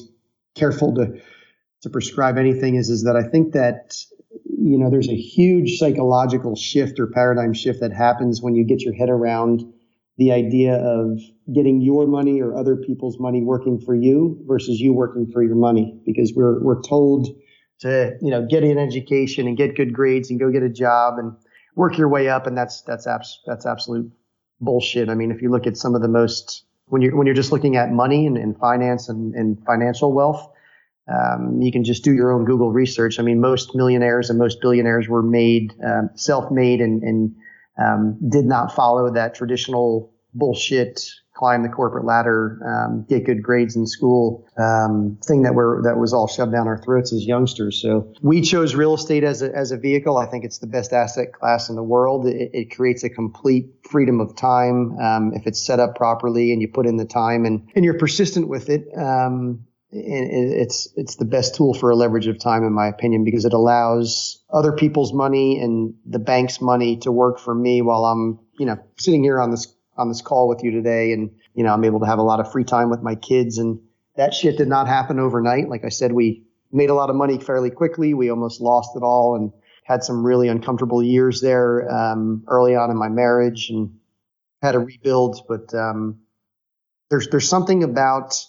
[0.56, 1.20] careful to
[1.82, 3.95] to prescribe anything is is that I think that
[4.45, 8.82] you know there's a huge psychological shift or paradigm shift that happens when you get
[8.82, 9.64] your head around
[10.18, 11.20] the idea of
[11.54, 15.56] getting your money or other people's money working for you versus you working for your
[15.56, 17.28] money because we're we're told
[17.80, 21.16] to you know get an education and get good grades and go get a job
[21.18, 21.34] and
[21.76, 24.12] work your way up and that's that's abs- that's absolute
[24.64, 25.10] bullshit.
[25.10, 27.51] I mean, if you look at some of the most when you're when you're just
[27.51, 30.47] looking at money and, and finance and, and, financial wealth,
[31.11, 33.19] um, you can just do your own Google research.
[33.19, 37.35] I mean, most millionaires and most billionaires were made um, self-made and, and
[37.79, 41.01] um, did not follow that traditional bullshit
[41.43, 45.97] climb the corporate ladder, um, get good grades in school um, thing that were that
[45.97, 47.81] was all shoved down our throats as youngsters.
[47.81, 50.17] So we chose real estate as a as a vehicle.
[50.17, 52.27] I think it's the best asset class in the world.
[52.27, 56.61] It, it creates a complete freedom of time um, if it's set up properly and
[56.61, 58.87] you put in the time and and you're persistent with it.
[58.97, 63.43] Um, it's it's the best tool for a leverage of time, in my opinion, because
[63.43, 68.39] it allows other people's money and the bank's money to work for me while I'm,
[68.57, 69.67] you know, sitting here on this
[69.97, 71.11] on this call with you today.
[71.11, 73.57] And, you know, I'm able to have a lot of free time with my kids.
[73.57, 73.79] And
[74.15, 75.69] that shit did not happen overnight.
[75.69, 78.13] Like I said, we made a lot of money fairly quickly.
[78.13, 79.51] We almost lost it all and
[79.83, 83.97] had some really uncomfortable years there um, early on in my marriage and
[84.61, 85.41] had to rebuild.
[85.47, 86.19] But um,
[87.09, 88.45] there's there's something about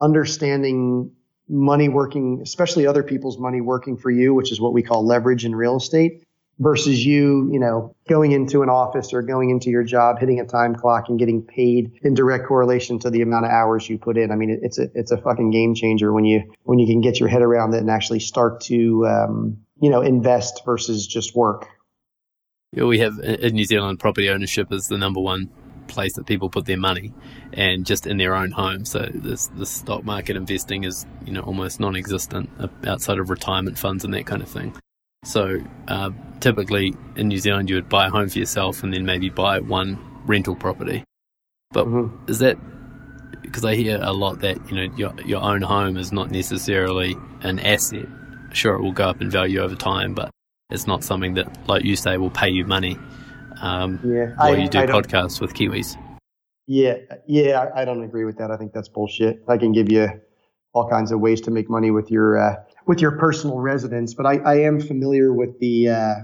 [0.00, 1.12] understanding
[1.48, 5.44] money working, especially other people's money working for you, which is what we call leverage
[5.44, 6.24] in real estate,
[6.60, 10.44] versus you, you know, going into an office or going into your job, hitting a
[10.44, 14.18] time clock and getting paid in direct correlation to the amount of hours you put
[14.18, 14.30] in.
[14.30, 17.18] I mean, it's a, it's a fucking game changer when you, when you can get
[17.18, 21.66] your head around it and actually start to, um, you know, invest versus just work.
[22.72, 25.50] Yeah, we have in New Zealand, property ownership is the number one
[25.88, 27.12] place that people put their money
[27.52, 28.84] and just in their own home.
[28.84, 32.48] So this the stock market investing is you know almost non-existent
[32.86, 34.72] outside of retirement funds and that kind of thing.
[35.24, 36.10] So uh,
[36.40, 39.60] typically in New Zealand, you would buy a home for yourself and then maybe buy
[39.60, 41.04] one rental property.
[41.72, 42.30] But mm-hmm.
[42.30, 42.58] is that
[43.42, 47.16] because I hear a lot that you know your your own home is not necessarily
[47.42, 48.06] an asset.
[48.52, 50.30] Sure, it will go up in value over time, but
[50.70, 52.96] it's not something that, like you say, will pay you money.
[53.60, 55.96] Um, yeah, while I, you do I podcasts with Kiwis.
[56.66, 56.96] Yeah,
[57.26, 58.50] yeah, I, I, don't agree with that.
[58.50, 59.42] I think that's bullshit.
[59.48, 60.08] I can give you
[60.72, 62.56] all kinds of ways to make money with your uh,
[62.90, 66.14] with your personal residence, but I, I am familiar with the uh,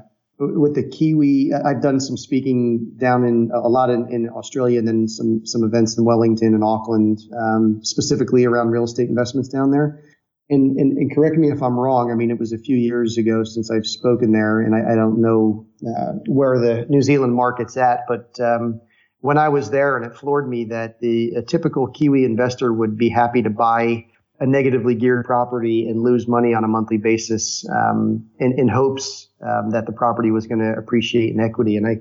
[0.41, 1.53] with the Kiwi.
[1.55, 5.63] I've done some speaking down in a lot in, in Australia, and then some some
[5.63, 10.03] events in Wellington and Auckland, um, specifically around real estate investments down there.
[10.51, 12.11] And, and, and, correct me if I'm wrong.
[12.11, 14.95] I mean, it was a few years ago since I've spoken there, and I, I
[14.97, 18.81] don't know uh, where the New Zealand market's at, but um,
[19.21, 22.99] when I was there, and it floored me that the a typical Kiwi investor would
[22.99, 24.07] be happy to buy
[24.41, 29.29] a negatively geared property and lose money on a monthly basis um, in, in, hopes
[29.41, 31.77] um, that the property was going to appreciate in equity.
[31.77, 32.01] And I,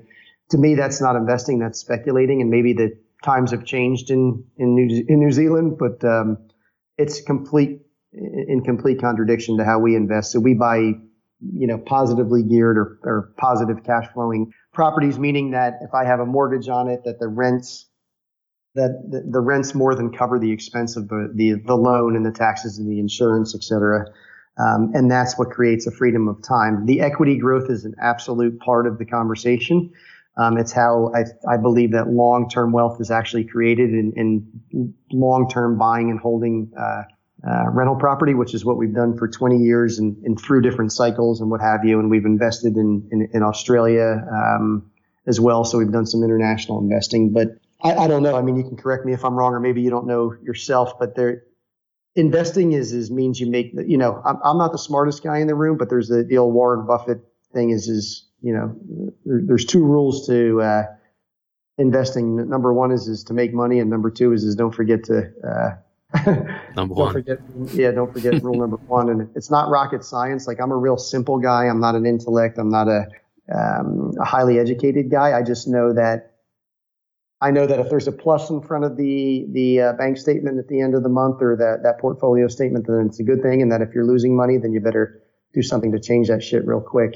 [0.50, 2.40] to me, that's not investing; that's speculating.
[2.40, 6.38] And maybe the times have changed in in New, in New Zealand, but um,
[6.98, 7.80] it's complete
[8.12, 10.32] in complete contradiction to how we invest.
[10.32, 15.78] So we buy, you know, positively geared or, or positive cash flowing properties, meaning that
[15.82, 17.86] if I have a mortgage on it, that the rents
[18.76, 22.30] that the, rents more than cover the expense of the, the, the loan and the
[22.30, 24.06] taxes and the insurance, et cetera.
[24.58, 26.84] Um, and that's what creates a freedom of time.
[26.84, 29.92] The equity growth is an absolute part of the conversation.
[30.36, 35.78] Um, it's how I, I, believe that long-term wealth is actually created in, in long-term
[35.78, 37.04] buying and holding uh,
[37.48, 40.92] uh, rental property, which is what we've done for 20 years and, and, through different
[40.92, 41.98] cycles and what have you.
[41.98, 44.90] And we've invested in, in, in Australia um,
[45.26, 45.64] as well.
[45.64, 47.32] So we've done some international investing.
[47.32, 48.36] But I, I, don't know.
[48.36, 50.98] I mean, you can correct me if I'm wrong, or maybe you don't know yourself.
[50.98, 51.42] But there,
[52.14, 53.72] investing is is means you make.
[53.74, 56.38] You know, I'm, I'm not the smartest guy in the room, but there's the, the
[56.38, 57.20] old Warren Buffett
[57.52, 57.70] thing.
[57.70, 58.74] Is is you know,
[59.24, 60.82] there, there's two rules to uh,
[61.78, 62.48] investing.
[62.48, 65.32] Number one is is to make money, and number two is is don't forget to
[65.46, 65.76] uh,
[66.76, 67.12] number one.
[67.12, 67.38] Forget,
[67.72, 69.08] yeah, don't forget rule number one.
[69.08, 70.46] And it's not rocket science.
[70.46, 71.64] Like I'm a real simple guy.
[71.64, 72.58] I'm not an intellect.
[72.58, 73.06] I'm not a,
[73.52, 75.36] um, a highly educated guy.
[75.36, 76.35] I just know that
[77.46, 80.58] I know that if there's a plus in front of the the uh, bank statement
[80.58, 83.40] at the end of the month or that that portfolio statement, then it's a good
[83.40, 83.62] thing.
[83.62, 85.22] And that if you're losing money, then you better
[85.52, 87.14] do something to change that shit real quick.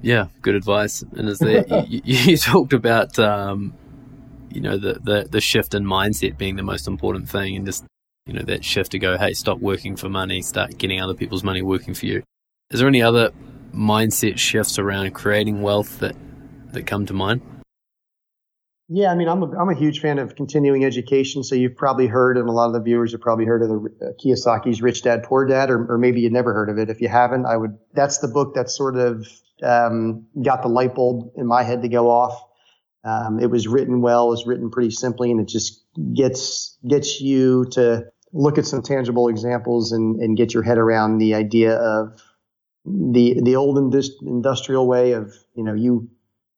[0.00, 1.02] Yeah, good advice.
[1.02, 3.72] And as the, you, you, talked about, um,
[4.50, 7.84] you know, the, the the shift in mindset being the most important thing, and just
[8.26, 11.44] you know, that shift to go, hey, stop working for money, start getting other people's
[11.44, 12.24] money working for you.
[12.70, 13.30] Is there any other
[13.72, 16.16] mindset shifts around creating wealth that,
[16.72, 17.42] that come to mind?
[18.94, 21.42] Yeah, I mean, I'm a, I'm a huge fan of continuing education.
[21.42, 23.74] So you've probably heard, and a lot of the viewers have probably heard of the
[23.76, 26.90] uh, Kiyosaki's Rich Dad Poor Dad, or, or maybe you've never heard of it.
[26.90, 27.78] If you haven't, I would.
[27.94, 29.26] That's the book that sort of
[29.62, 32.38] um, got the light bulb in my head to go off.
[33.02, 35.82] Um, it was written well, it was written pretty simply, and it just
[36.12, 41.16] gets gets you to look at some tangible examples and, and get your head around
[41.16, 42.20] the idea of
[42.84, 43.78] the the old
[44.22, 46.10] industrial way of you know you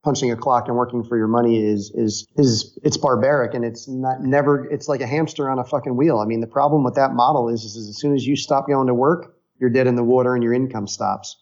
[0.05, 3.89] punching a clock and working for your money is is is it's barbaric and it's
[3.89, 6.19] not never it's like a hamster on a fucking wheel.
[6.19, 8.87] I mean the problem with that model is, is as soon as you stop going
[8.89, 11.37] to work, you're dead in the water and your income stops.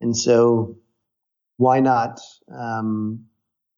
[0.00, 0.76] And so
[1.56, 2.20] why not
[2.52, 3.26] um,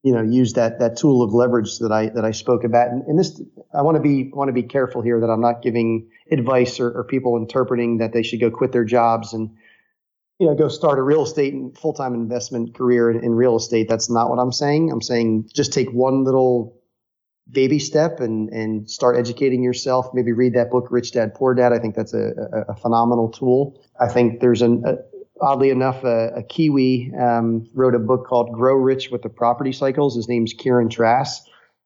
[0.03, 2.89] you know use that that tool of leverage that I that I spoke about.
[2.89, 3.41] And, and this
[3.75, 6.91] I want to be want to be careful here that I'm not giving advice or,
[6.91, 9.51] or, people interpreting that they should go quit their jobs and
[10.39, 13.57] you know go start a real estate and full time investment career in, in real
[13.57, 13.89] estate.
[13.89, 14.91] That's not what I'm saying.
[14.91, 16.81] I'm saying just take one little
[17.51, 20.09] baby step and and start educating yourself.
[20.13, 21.73] Maybe read that book, Rich Dad Poor Dad.
[21.73, 23.81] I think that's a, a, a phenomenal tool.
[24.01, 24.97] I think there's an, a,
[25.41, 29.73] oddly enough, a, a Kiwi um, wrote a book called Grow Rich with the Property
[29.73, 30.17] Cycles.
[30.17, 31.43] His name's Kieran Trass.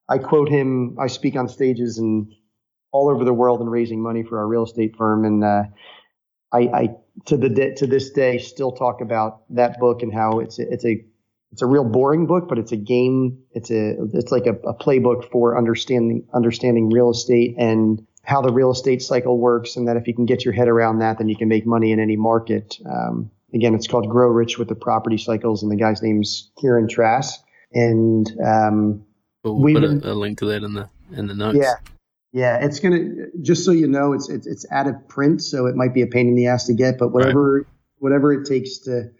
[0.09, 0.97] I quote him.
[0.99, 2.33] I speak on stages and
[2.93, 5.25] all over the world and raising money for our real estate firm.
[5.25, 5.63] And uh,
[6.53, 6.89] I, I,
[7.27, 10.71] to the de- to this day still talk about that book and how it's a,
[10.71, 11.05] it's a
[11.53, 13.39] it's a real boring book, but it's a game.
[13.53, 18.53] It's a it's like a, a playbook for understanding understanding real estate and how the
[18.53, 21.29] real estate cycle works, and that if you can get your head around that, then
[21.29, 22.79] you can make money in any market.
[22.89, 26.89] Um, again, it's called Grow Rich with the Property Cycles, and the guy's name's Kieran
[26.89, 27.39] Trass.
[27.73, 29.05] And um,
[29.43, 31.59] we'll put a, a, link to that in the in the notes.
[31.61, 31.75] Yeah,
[32.33, 32.65] yeah.
[32.65, 35.95] It's gonna just so you know, it's it's it's out of print, so it might
[35.95, 37.67] be a pain in the ass to get, but whatever right.
[37.99, 39.11] whatever it takes to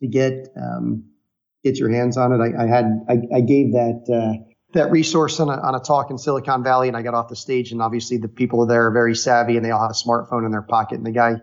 [0.00, 1.04] to get um,
[1.64, 2.40] get your hands on it.
[2.40, 4.04] I, I had I, I, gave that.
[4.08, 7.28] Uh, that resource on a, on a talk in Silicon Valley, and I got off
[7.28, 9.94] the stage, and obviously the people there are very savvy, and they all have a
[9.94, 10.94] smartphone in their pocket.
[10.94, 11.40] And the guy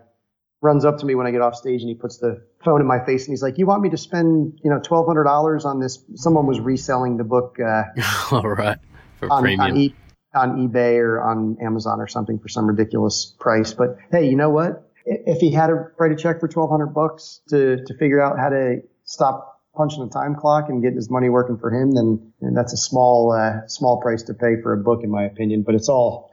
[0.60, 2.86] runs up to me when I get off stage, and he puts the phone in
[2.86, 5.64] my face, and he's like, "You want me to spend, you know, twelve hundred dollars
[5.64, 7.58] on this?" Someone was reselling the book.
[7.60, 7.84] Uh,
[8.32, 8.78] all right,
[9.18, 9.72] for on, premium.
[9.72, 9.94] On, e-
[10.34, 13.72] on eBay or on Amazon or something for some ridiculous price.
[13.72, 14.90] But hey, you know what?
[15.04, 18.38] If he had to write a check for twelve hundred bucks to to figure out
[18.38, 22.32] how to stop punching a time clock and getting his money working for him, then
[22.54, 25.62] that's a small uh, small price to pay for a book, in my opinion.
[25.62, 26.30] But it's all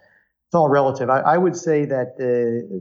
[0.47, 1.09] it's all relative.
[1.09, 2.77] I, I would say that uh,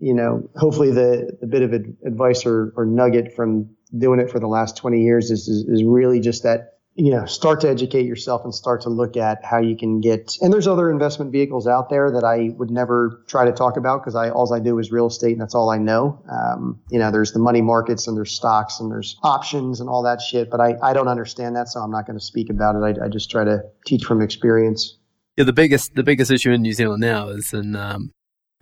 [0.00, 4.40] you know, hopefully the the bit of advice or, or nugget from doing it for
[4.40, 8.06] the last 20 years is, is, is really just that you know, start to educate
[8.06, 10.36] yourself and start to look at how you can get.
[10.40, 14.00] And there's other investment vehicles out there that I would never try to talk about
[14.00, 16.22] because I all I do is real estate and that's all I know.
[16.30, 20.04] Um, you know, there's the money markets and there's stocks and there's options and all
[20.04, 22.76] that shit, but I, I don't understand that, so I'm not going to speak about
[22.76, 23.00] it.
[23.00, 24.96] I, I just try to teach from experience.
[25.36, 28.12] Yeah, the biggest the biggest issue in New Zealand now is in um,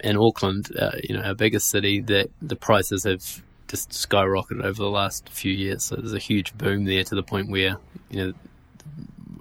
[0.01, 3.43] in Auckland, uh, you know, our biggest city, that the prices have
[3.73, 5.85] just skyrocketed over the last few years.
[5.85, 7.79] So there's a huge boom there to the point where,
[8.11, 8.33] you know,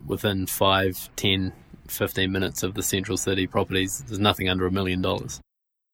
[0.07, 1.51] within 5, 10,
[1.89, 5.41] 15 minutes of the central city properties, there's nothing under a million dollars.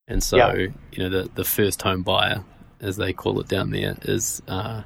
[0.07, 0.67] And so, yeah.
[0.91, 2.43] you know, the, the first home buyer,
[2.79, 4.83] as they call it down there, is uh,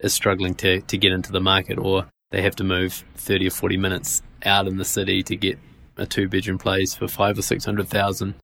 [0.00, 3.50] is struggling to, to get into the market or they have to move 30 or
[3.50, 5.60] 40 minutes out in the city to get
[5.96, 8.34] a two bedroom place for five or 600,000.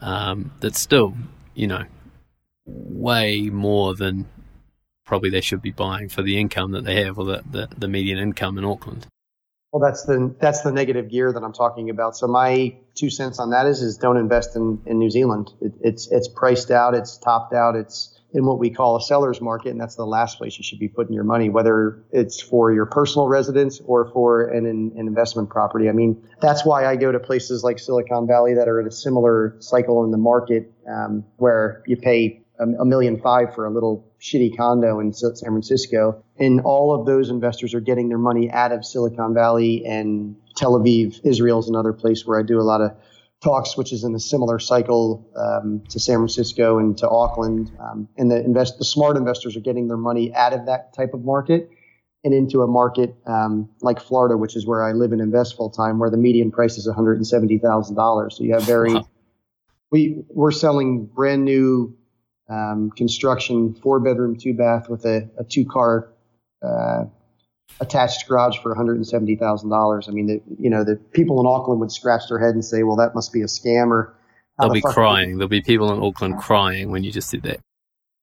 [0.00, 1.14] Um, that's still,
[1.54, 1.84] you know,
[2.72, 4.26] way more than
[5.04, 7.88] probably they should be buying for the income that they have or the, the, the
[7.88, 9.06] median income in Auckland.
[9.72, 12.14] Well, that's the that's the negative gear that I'm talking about.
[12.14, 15.50] So my two cents on that is is don't invest in, in New Zealand.
[15.62, 19.40] It, it's it's priced out, it's topped out, it's in what we call a seller's
[19.40, 22.72] market, and that's the last place you should be putting your money, whether it's for
[22.72, 25.88] your personal residence or for an, an investment property.
[25.88, 28.90] I mean, that's why I go to places like Silicon Valley that are in a
[28.90, 34.12] similar cycle in the market, um, where you pay a million five for a little
[34.20, 36.24] shitty condo in San Francisco.
[36.38, 40.78] And all of those investors are getting their money out of Silicon Valley and Tel
[40.78, 41.20] Aviv.
[41.24, 42.92] Israel is another place where I do a lot of
[43.42, 47.72] talks, which is in a similar cycle um, to San Francisco and to Auckland.
[47.80, 51.14] Um, and the invest the smart investors are getting their money out of that type
[51.14, 51.68] of market
[52.24, 55.70] and into a market um, like Florida, which is where I live and invest full
[55.70, 58.36] time, where the median price is one hundred and seventy thousand dollars.
[58.36, 58.94] So you have very
[59.90, 61.96] we we're selling brand new
[62.52, 66.12] um, construction, four bedroom, two bath with a, a two car
[66.62, 67.04] uh,
[67.80, 70.08] attached garage for $170,000.
[70.08, 72.82] I mean, the, you know, the people in Auckland would scratch their head and say,
[72.82, 74.14] well, that must be a scam or.
[74.60, 75.38] They'll be crying.
[75.38, 77.60] There'll be people in Auckland crying when you just did that.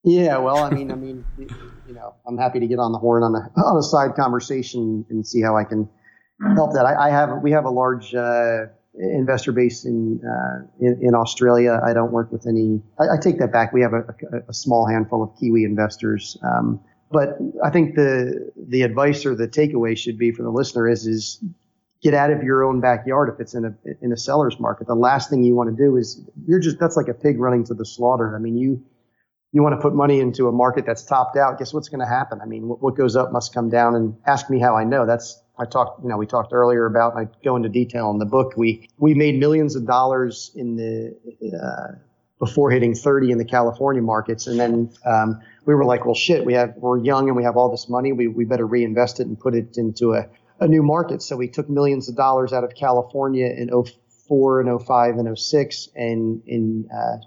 [0.04, 3.24] Yeah, well, I mean, I mean, you know, I'm happy to get on the horn
[3.24, 5.90] on a on a side conversation and see how I can
[6.56, 6.86] help that.
[6.86, 8.68] I, I have we have a large uh,
[9.00, 11.80] investor base in, uh, in, in Australia.
[11.84, 12.82] I don't work with any.
[13.00, 13.74] I, I take that back.
[13.74, 14.02] We have a,
[14.34, 16.38] a, a, small handful of Kiwi investors.
[16.44, 16.82] Um,
[17.12, 21.08] but I think the the advice or the takeaway should be for the listener is
[21.08, 21.44] is
[22.02, 24.88] get out of your own backyard if it's in a in a seller's market.
[24.88, 27.64] The last thing you want to do is you're just that's like a pig running
[27.66, 28.36] to the slaughter.
[28.36, 28.84] I mean you
[29.52, 31.58] you want to put money into a market that's topped out.
[31.58, 32.40] Guess what's going to happen?
[32.42, 33.96] I mean what, what goes up must come down.
[33.96, 35.08] And ask me how I know.
[35.08, 38.26] That's I talked, you know, we talked earlier about, I go into detail in the
[38.26, 38.54] book.
[38.56, 41.16] We, we made millions of dollars in the,
[41.58, 41.96] uh,
[42.40, 44.48] before hitting 30 in the California markets.
[44.48, 47.58] And then, um, we were like, well, shit, we have, we're young and we have
[47.58, 48.14] all this money.
[48.14, 50.28] We, we better reinvest it and put it into a,
[50.62, 51.22] a new market.
[51.22, 53.70] So we took millions of dollars out of California in
[54.28, 57.18] 04 and 05 and 06 and, in, uh,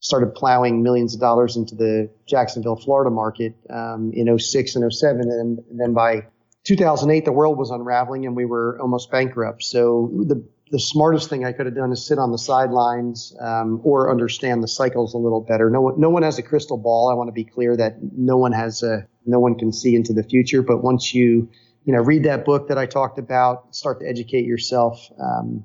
[0.00, 5.20] started plowing millions of dollars into the Jacksonville, Florida market, um, in 06 and 07.
[5.20, 6.26] And, and then by
[6.64, 9.62] 2008, the world was unraveling and we were almost bankrupt.
[9.62, 13.80] So the the smartest thing I could have done is sit on the sidelines um,
[13.84, 15.70] or understand the cycles a little better.
[15.70, 17.10] No one, no one has a crystal ball.
[17.10, 20.12] I want to be clear that no one has a, no one can see into
[20.12, 20.62] the future.
[20.62, 21.48] But once you,
[21.84, 25.12] you know, read that book that I talked about, start to educate yourself.
[25.20, 25.64] Um,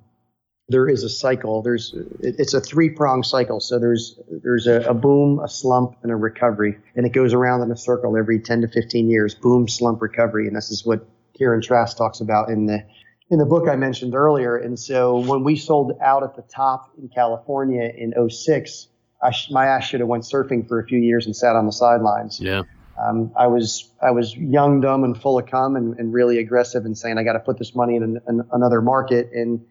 [0.70, 1.61] there is a cycle.
[1.61, 3.59] There's it's a three prong cycle.
[3.59, 7.63] So there's there's a, a, boom, a slump, and a recovery, and it goes around
[7.63, 9.36] in a circle every 10 to 15 years.
[9.36, 11.05] Boom, slump, recovery, and this is what
[11.38, 12.86] Kieran Trass talks about in the
[13.32, 14.57] in the book I mentioned earlier.
[14.57, 18.88] And so when we sold out at the top in California in 06,
[19.22, 21.65] I sh- my ass should have went surfing for a few years and sat on
[21.65, 22.39] the sidelines.
[22.39, 22.63] Yeah.
[23.01, 26.86] Um, I was I was young, dumb, and full of cum, and, and really aggressive,
[26.86, 29.32] and saying I got to put this money in an, an, another market.
[29.34, 29.65] And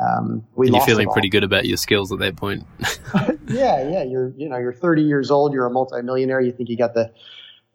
[0.00, 2.64] um, we and you're feeling pretty good about your skills at that point.
[3.48, 4.02] yeah, yeah.
[4.02, 5.52] You're you know you're 30 years old.
[5.52, 6.40] You're a multimillionaire.
[6.40, 7.12] You think you got the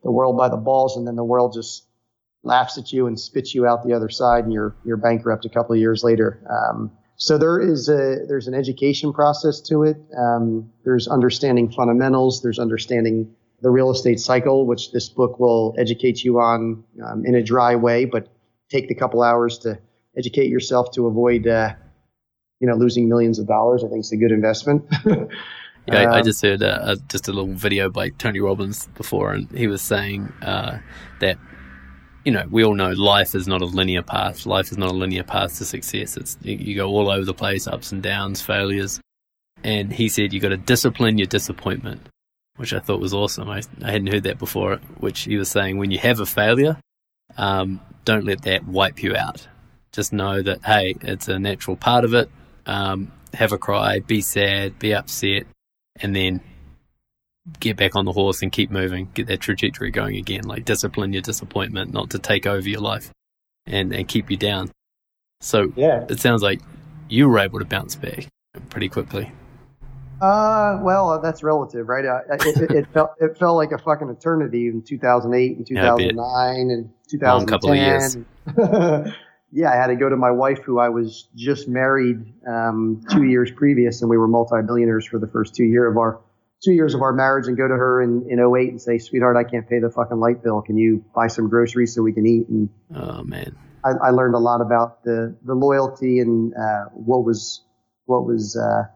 [0.03, 1.85] the world by the balls, and then the world just
[2.43, 5.49] laughs at you and spits you out the other side, and you're you're bankrupt a
[5.49, 6.41] couple of years later.
[6.49, 9.97] Um, so there is a there's an education process to it.
[10.17, 12.41] Um, there's understanding fundamentals.
[12.41, 17.35] There's understanding the real estate cycle, which this book will educate you on um, in
[17.35, 18.27] a dry way, but
[18.69, 19.79] take the couple hours to
[20.17, 21.73] educate yourself to avoid, uh,
[22.59, 23.83] you know, losing millions of dollars.
[23.83, 24.85] I think it's a good investment.
[25.05, 25.25] Yeah,
[25.89, 29.33] I, I Um, just heard uh, uh, just a little video by Tony Robbins before,
[29.33, 30.79] and he was saying uh,
[31.19, 31.37] that
[32.23, 34.45] you know we all know life is not a linear path.
[34.45, 36.17] Life is not a linear path to success.
[36.17, 38.99] It's you, you go all over the place, ups and downs, failures.
[39.63, 42.01] And he said you got to discipline your disappointment,
[42.57, 43.49] which I thought was awesome.
[43.49, 44.77] I, I hadn't heard that before.
[44.99, 46.77] Which he was saying when you have a failure,
[47.37, 49.47] um, don't let that wipe you out.
[49.91, 52.29] Just know that hey, it's a natural part of it.
[52.65, 55.45] Um, have a cry, be sad, be upset,
[55.97, 56.41] and then
[57.59, 60.43] get back on the horse and keep moving, get that trajectory going again.
[60.43, 63.11] Like discipline your disappointment, not to take over your life
[63.65, 64.71] and, and keep you down.
[65.41, 66.05] So yeah.
[66.09, 66.61] it sounds like
[67.09, 68.27] you were able to bounce back
[68.69, 69.31] pretty quickly.
[70.21, 72.05] Uh, well, uh, that's relative, right?
[72.05, 75.93] Uh, it, it, it felt it felt like a fucking eternity in 2008 and Yeah,
[75.93, 76.09] I bet.
[76.11, 76.89] 2009 and
[77.21, 77.47] Long 2010.
[77.47, 79.13] couple of years.
[79.55, 83.23] yeah, I had to go to my wife, who I was just married um, two
[83.23, 86.19] years previous, and we were multi-billionaires for the first two year of our
[86.61, 89.37] two years of our marriage, and go to her in, in 08 and say, "Sweetheart,
[89.37, 90.61] I can't pay the fucking light bill.
[90.61, 93.55] Can you buy some groceries so we can eat?" And Oh man.
[93.85, 97.63] I, I learned a lot about the the loyalty and uh, what was
[98.07, 98.89] what was uh,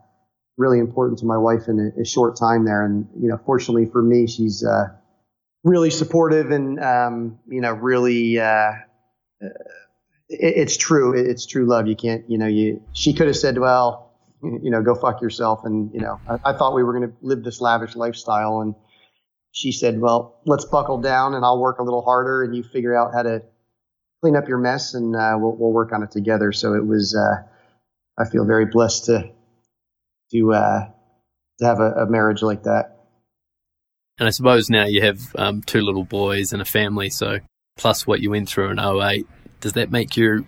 [0.58, 2.84] really important to my wife in a, a short time there.
[2.84, 4.88] And you know, fortunately for me, she's uh,
[5.64, 8.38] really supportive and um, you know really.
[10.30, 11.18] It, it's true.
[11.18, 11.86] It, it's true love.
[11.86, 12.28] You can't.
[12.28, 12.46] You know.
[12.46, 12.82] You.
[12.92, 14.12] She could have said, "Well,
[14.42, 17.16] you know, go fuck yourself." And you know, I, I thought we were going to
[17.20, 18.74] live this lavish lifestyle, and
[19.52, 22.96] she said, "Well, let's buckle down, and I'll work a little harder, and you figure
[22.96, 23.42] out how to
[24.22, 27.14] clean up your mess, and uh, we'll we'll work on it together." So it was.
[27.14, 27.46] Uh,
[28.18, 29.30] I feel very blessed to
[30.32, 30.88] to uh,
[31.58, 32.96] to have a, a marriage like that.
[34.18, 37.38] And I suppose now you have um, two little boys and a family, so
[37.78, 39.26] plus what you went through in 08,
[39.60, 40.44] does that make your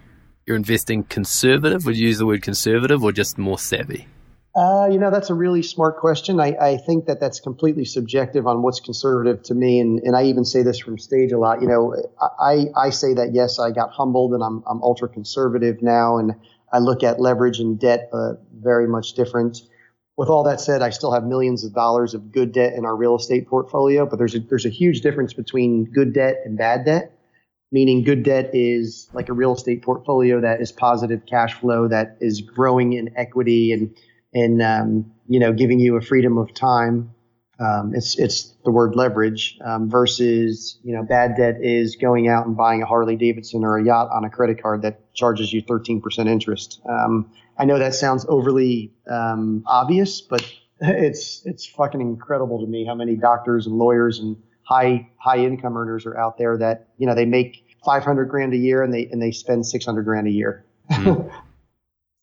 [0.46, 1.84] your investing conservative?
[1.86, 4.08] Would you use the word conservative or just more savvy?
[4.54, 6.38] Uh, you know, that's a really smart question.
[6.38, 9.80] I, I think that that's completely subjective on what's conservative to me.
[9.80, 11.62] And, and I even say this from stage a lot.
[11.62, 11.96] You know,
[12.38, 16.18] I, I say that, yes, I got humbled and I'm, I'm ultra conservative now.
[16.18, 16.34] And
[16.70, 19.62] I look at leverage and debt uh, very much different.
[20.18, 22.94] With all that said, I still have millions of dollars of good debt in our
[22.94, 26.84] real estate portfolio, but there's a, there's a huge difference between good debt and bad
[26.84, 27.18] debt.
[27.72, 32.18] Meaning, good debt is like a real estate portfolio that is positive cash flow, that
[32.20, 33.96] is growing in equity and
[34.34, 37.14] and um, you know giving you a freedom of time.
[37.58, 42.46] Um, it's it's the word leverage um, versus you know bad debt is going out
[42.46, 45.62] and buying a Harley Davidson or a yacht on a credit card that charges you
[45.62, 46.80] 13% interest.
[46.88, 50.44] Um, I know that sounds overly um, obvious, but
[50.80, 54.36] it's it's fucking incredible to me how many doctors and lawyers and
[54.72, 58.56] high high income earners are out there that you know they make 500 grand a
[58.56, 60.64] year and they and they spend 600 grand a year.
[60.90, 61.30] Mm.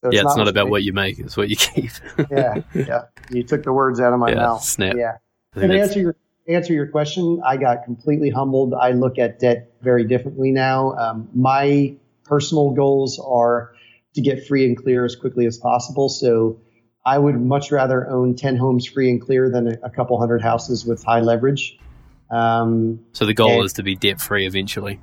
[0.01, 1.91] So yeah, it's not much about what you make; it's what you keep.
[2.31, 3.01] yeah, yeah.
[3.29, 4.63] You took the words out of my Yeah, mouth.
[4.63, 4.95] snap.
[4.95, 5.17] Yeah.
[5.55, 6.15] And answer your
[6.47, 8.73] answer your question, I got completely humbled.
[8.73, 10.93] I look at debt very differently now.
[10.93, 11.93] Um, my
[12.23, 13.73] personal goals are
[14.15, 16.07] to get free and clear as quickly as possible.
[16.07, 16.61] So
[17.05, 20.41] I would much rather own ten homes free and clear than a, a couple hundred
[20.41, 21.77] houses with high leverage.
[22.31, 24.99] Um, so the goal and- is to be debt free eventually.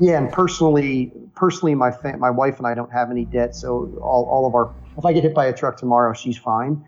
[0.00, 3.98] yeah, and personally, personally, my fa- my wife and I don't have any debt, so
[4.00, 6.84] all, all of our if I get hit by a truck tomorrow, she's fine.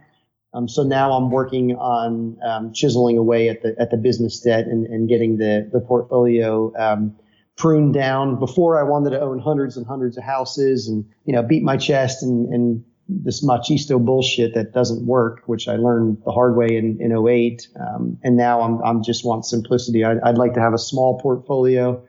[0.52, 4.66] Um, so now I'm working on um, chiseling away at the at the business debt
[4.66, 7.14] and, and getting the the portfolio um,
[7.56, 8.38] pruned down.
[8.38, 11.76] Before I wanted to own hundreds and hundreds of houses and you know beat my
[11.76, 16.68] chest and and this machisto bullshit that doesn't work, which I learned the hard way
[16.76, 17.68] in in 08.
[17.78, 20.04] Um, and now I'm I'm just want simplicity.
[20.04, 22.04] I'd, I'd like to have a small portfolio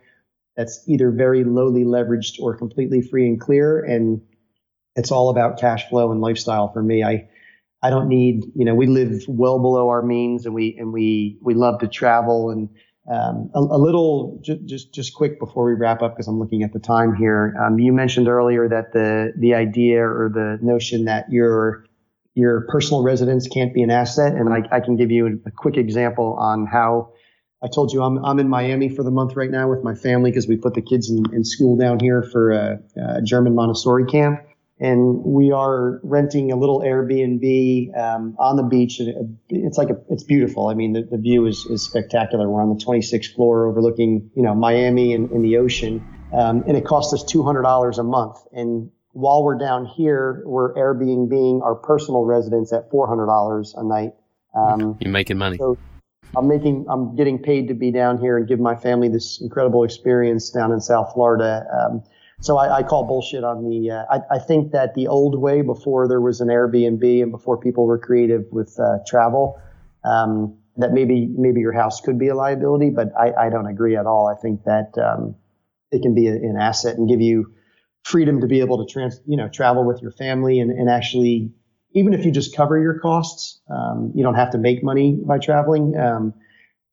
[0.55, 3.83] that's either very lowly leveraged or completely free and clear.
[3.83, 4.21] And
[4.95, 7.03] it's all about cash flow and lifestyle for me.
[7.03, 7.29] I,
[7.81, 11.39] I don't need, you know, we live well below our means and we, and we,
[11.41, 12.69] we love to travel and,
[13.09, 16.63] um, a, a little ju- just, just quick before we wrap up, because I'm looking
[16.63, 17.55] at the time here.
[17.59, 21.85] Um, you mentioned earlier that the, the idea or the notion that you're
[22.33, 24.33] your personal residence can't be an asset.
[24.33, 27.11] And I, I can give you a quick example on how
[27.63, 30.31] I told you I'm, I'm in Miami for the month right now with my family
[30.31, 34.05] because we put the kids in, in school down here for a, a, German Montessori
[34.05, 34.41] camp.
[34.81, 38.99] And we are renting a little Airbnb um, on the beach.
[39.49, 40.69] It's like a, it's beautiful.
[40.69, 42.49] I mean, the, the view is, is spectacular.
[42.49, 46.03] We're on the 26th floor overlooking, you know, Miami and, and the ocean.
[46.33, 48.37] Um, and it costs us $200 a month.
[48.53, 54.13] And while we're down here, we're Airbnb our personal residence at $400 a night.
[54.55, 55.57] Um, You're making money.
[55.57, 55.77] So
[56.35, 59.83] I'm making, I'm getting paid to be down here and give my family this incredible
[59.83, 61.67] experience down in South Florida.
[61.71, 62.03] Um,
[62.41, 63.91] so I, I, call bullshit on the.
[63.91, 67.57] Uh, I, I, think that the old way, before there was an Airbnb and before
[67.57, 69.61] people were creative with uh, travel,
[70.03, 73.95] um, that maybe maybe your house could be a liability, but I, I don't agree
[73.95, 74.27] at all.
[74.27, 75.35] I think that um,
[75.91, 77.53] it can be a, an asset and give you
[78.03, 81.51] freedom to be able to trans, you know, travel with your family and, and actually,
[81.93, 85.37] even if you just cover your costs, um, you don't have to make money by
[85.37, 85.95] traveling.
[85.97, 86.33] Um,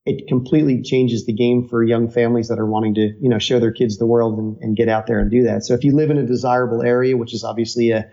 [0.09, 3.61] it completely changes the game for young families that are wanting to, you know, show
[3.61, 5.65] their kids the world and, and get out there and do that.
[5.65, 8.11] So if you live in a desirable area, which is obviously a,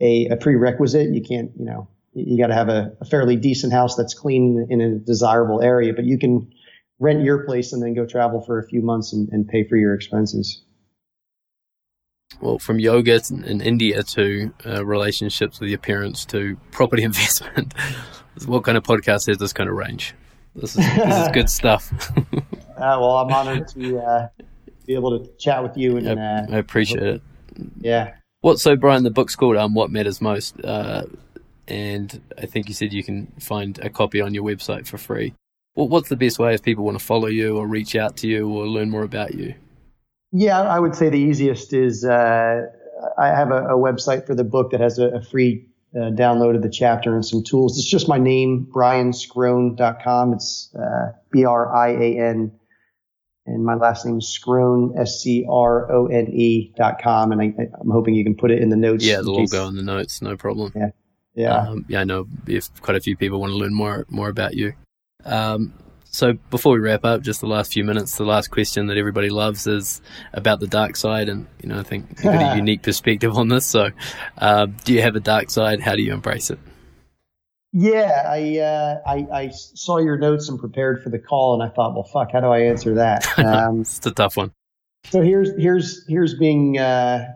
[0.00, 3.72] a, a prerequisite, you can't, you know, you got to have a, a, fairly decent
[3.72, 6.50] house that's clean in a desirable area, but you can
[6.98, 9.76] rent your place and then go travel for a few months and, and pay for
[9.76, 10.62] your expenses
[12.40, 17.74] well, from yoga in India to uh, relationships with your parents to property investment.
[18.46, 20.14] what kind of podcast has this kind of range?
[20.56, 21.92] This is, this is good stuff.
[22.16, 22.40] uh,
[22.76, 24.28] well, I'm honored to uh,
[24.86, 25.98] be able to chat with you.
[25.98, 27.22] And I, I appreciate it.
[27.80, 28.14] Yeah.
[28.40, 29.02] What so, Brian?
[29.02, 31.04] The book's called um, "What Matters Most," uh,
[31.68, 35.34] and I think you said you can find a copy on your website for free.
[35.74, 38.28] Well, what's the best way if people want to follow you or reach out to
[38.28, 39.54] you or learn more about you?
[40.32, 42.62] Yeah, I would say the easiest is uh,
[43.18, 45.66] I have a, a, website for the book that has a, a free
[45.96, 47.78] uh, download of the chapter and some tools.
[47.78, 50.34] It's just my name, brianscrone.com.
[50.34, 52.52] It's uh, B R I A N,
[53.46, 57.32] and my last name is Scrone, S C R O N E dot com.
[57.32, 57.44] And I,
[57.80, 59.04] am hoping you can put it in the notes.
[59.04, 60.72] Yeah, it'll all go in the notes, no problem.
[60.76, 60.90] Yeah.
[61.34, 61.54] Yeah.
[61.54, 64.54] Um, yeah, I know if quite a few people want to learn more more about
[64.54, 64.72] you.
[65.24, 65.74] Um,
[66.16, 69.28] so before we wrap up, just the last few minutes, the last question that everybody
[69.28, 70.00] loves is
[70.32, 73.48] about the dark side, and you know I think you've got a unique perspective on
[73.48, 73.66] this.
[73.66, 73.90] So,
[74.38, 75.80] uh, do you have a dark side?
[75.80, 76.58] How do you embrace it?
[77.74, 81.74] Yeah, I, uh, I, I saw your notes and prepared for the call, and I
[81.74, 83.26] thought, well, fuck, how do I answer that?
[83.36, 84.52] Um, it's a tough one.
[85.10, 87.34] So here's here's here's being uh,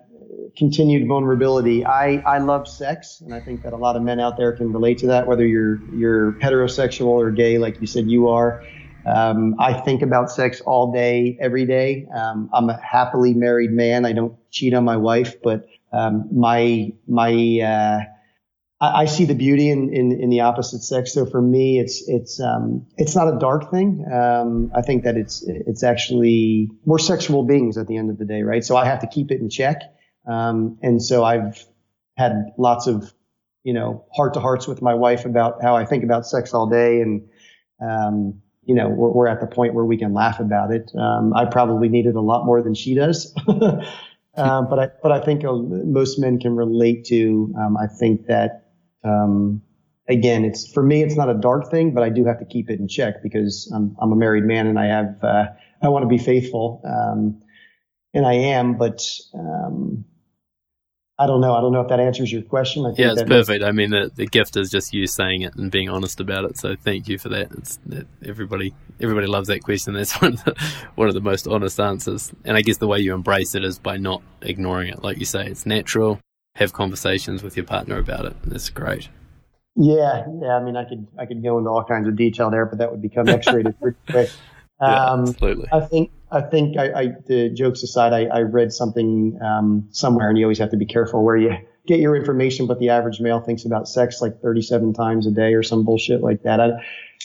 [0.56, 1.84] continued vulnerability.
[1.84, 4.72] I, I love sex, and I think that a lot of men out there can
[4.72, 8.62] relate to that, whether you're you're heterosexual or gay, like you said you are.
[9.06, 12.06] Um, I think about sex all day, every day.
[12.14, 14.04] Um, I'm a happily married man.
[14.04, 18.00] I don't cheat on my wife, but um, my my uh,
[18.80, 21.12] I, I, see the beauty in, in, in the opposite sex.
[21.12, 24.04] So for me, it's it's um, it's not a dark thing.
[24.12, 28.24] Um, I think that it's it's actually we're sexual beings at the end of the
[28.24, 28.64] day, right?
[28.64, 29.82] So I have to keep it in check.
[30.26, 31.64] Um, and so I've
[32.16, 33.12] had lots of,
[33.64, 36.68] you know, heart to hearts with my wife about how I think about sex all
[36.68, 37.00] day.
[37.00, 37.28] And,
[37.80, 40.90] um, you know, we're, we're, at the point where we can laugh about it.
[40.96, 43.34] Um, I probably need it a lot more than she does.
[43.48, 48.26] um, but I, but I think uh, most men can relate to, um, I think
[48.26, 48.70] that,
[49.02, 49.62] um,
[50.08, 52.68] again, it's for me, it's not a dark thing, but I do have to keep
[52.68, 55.46] it in check because I'm, I'm a married man and I have, uh,
[55.82, 56.82] I want to be faithful.
[56.84, 57.40] Um,
[58.12, 60.04] and I am, but, um,
[61.20, 61.54] I don't know.
[61.54, 62.82] I don't know if that answers your question.
[62.96, 63.60] yeah, it's perfect.
[63.60, 66.46] Makes- I mean, the, the gift is just you saying it and being honest about
[66.46, 66.56] it.
[66.56, 67.52] So thank you for that.
[67.52, 68.72] It's that everybody
[69.02, 69.92] everybody loves that question.
[69.92, 70.54] That's one of the
[70.94, 72.32] one of the most honest answers.
[72.46, 75.04] And I guess the way you embrace it is by not ignoring it.
[75.04, 76.20] Like you say, it's natural.
[76.54, 78.34] Have conversations with your partner about it.
[78.44, 79.10] That's great.
[79.76, 80.56] Yeah, yeah.
[80.56, 82.90] I mean, I could I could go into all kinds of detail there, but that
[82.90, 84.30] would become X-rated pretty quick.
[84.80, 85.68] yeah, um, absolutely.
[85.70, 90.28] I think I think I, I the jokes aside, I, I read something um, somewhere,
[90.28, 92.66] and you always have to be careful where you get your information.
[92.66, 96.22] But the average male thinks about sex like 37 times a day or some bullshit
[96.22, 96.60] like that.
[96.60, 96.70] I,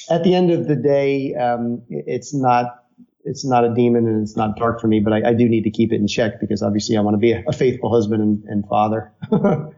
[0.10, 2.84] at the end of the day, um, it's not
[3.26, 5.72] it's not a demon and it's not dark for me, but I, do need to
[5.72, 8.44] keep it in check because obviously I want to be a, a faithful husband and,
[8.46, 9.12] and father.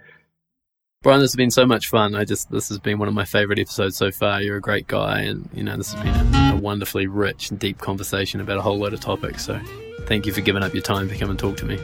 [1.03, 2.15] Brian, this has been so much fun.
[2.15, 4.41] I just this has been one of my favorite episodes so far.
[4.41, 7.59] You're a great guy, and you know this has been a, a wonderfully rich and
[7.59, 9.45] deep conversation about a whole lot of topics.
[9.45, 9.59] So,
[10.07, 11.79] thank you for giving up your time to come and talk to me.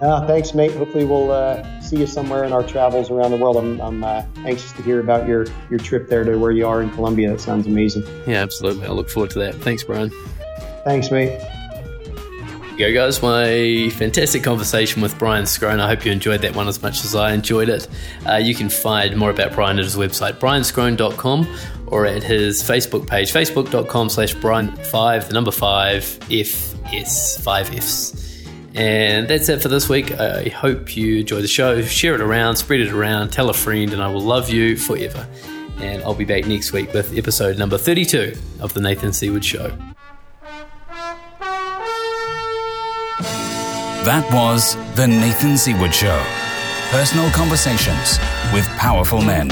[0.00, 0.72] Uh, thanks, mate.
[0.72, 3.58] Hopefully, we'll uh, see you somewhere in our travels around the world.
[3.58, 6.80] I'm, I'm uh, anxious to hear about your your trip there to where you are
[6.80, 7.30] in Colombia.
[7.30, 8.04] That sounds amazing.
[8.26, 8.86] Yeah, absolutely.
[8.86, 9.56] I look forward to that.
[9.56, 10.10] Thanks, Brian.
[10.84, 11.38] Thanks, mate.
[12.78, 13.20] Go, guys.
[13.20, 15.80] My fantastic conversation with Brian Scrone.
[15.80, 17.88] I hope you enjoyed that one as much as I enjoyed it.
[18.24, 23.08] Uh, you can find more about Brian at his website, brianscrone.com, or at his Facebook
[23.08, 28.46] page, facebook.com slash brian5, the number 5, F-S, 5 Fs.
[28.74, 30.12] And that's it for this week.
[30.12, 31.82] I hope you enjoy the show.
[31.82, 35.26] Share it around, spread it around, tell a friend, and I will love you forever.
[35.78, 39.76] And I'll be back next week with episode number 32 of The Nathan Seaward Show.
[44.08, 46.18] That was The Nathan Seaward Show
[46.88, 48.18] Personal Conversations
[48.54, 49.50] with Powerful Men.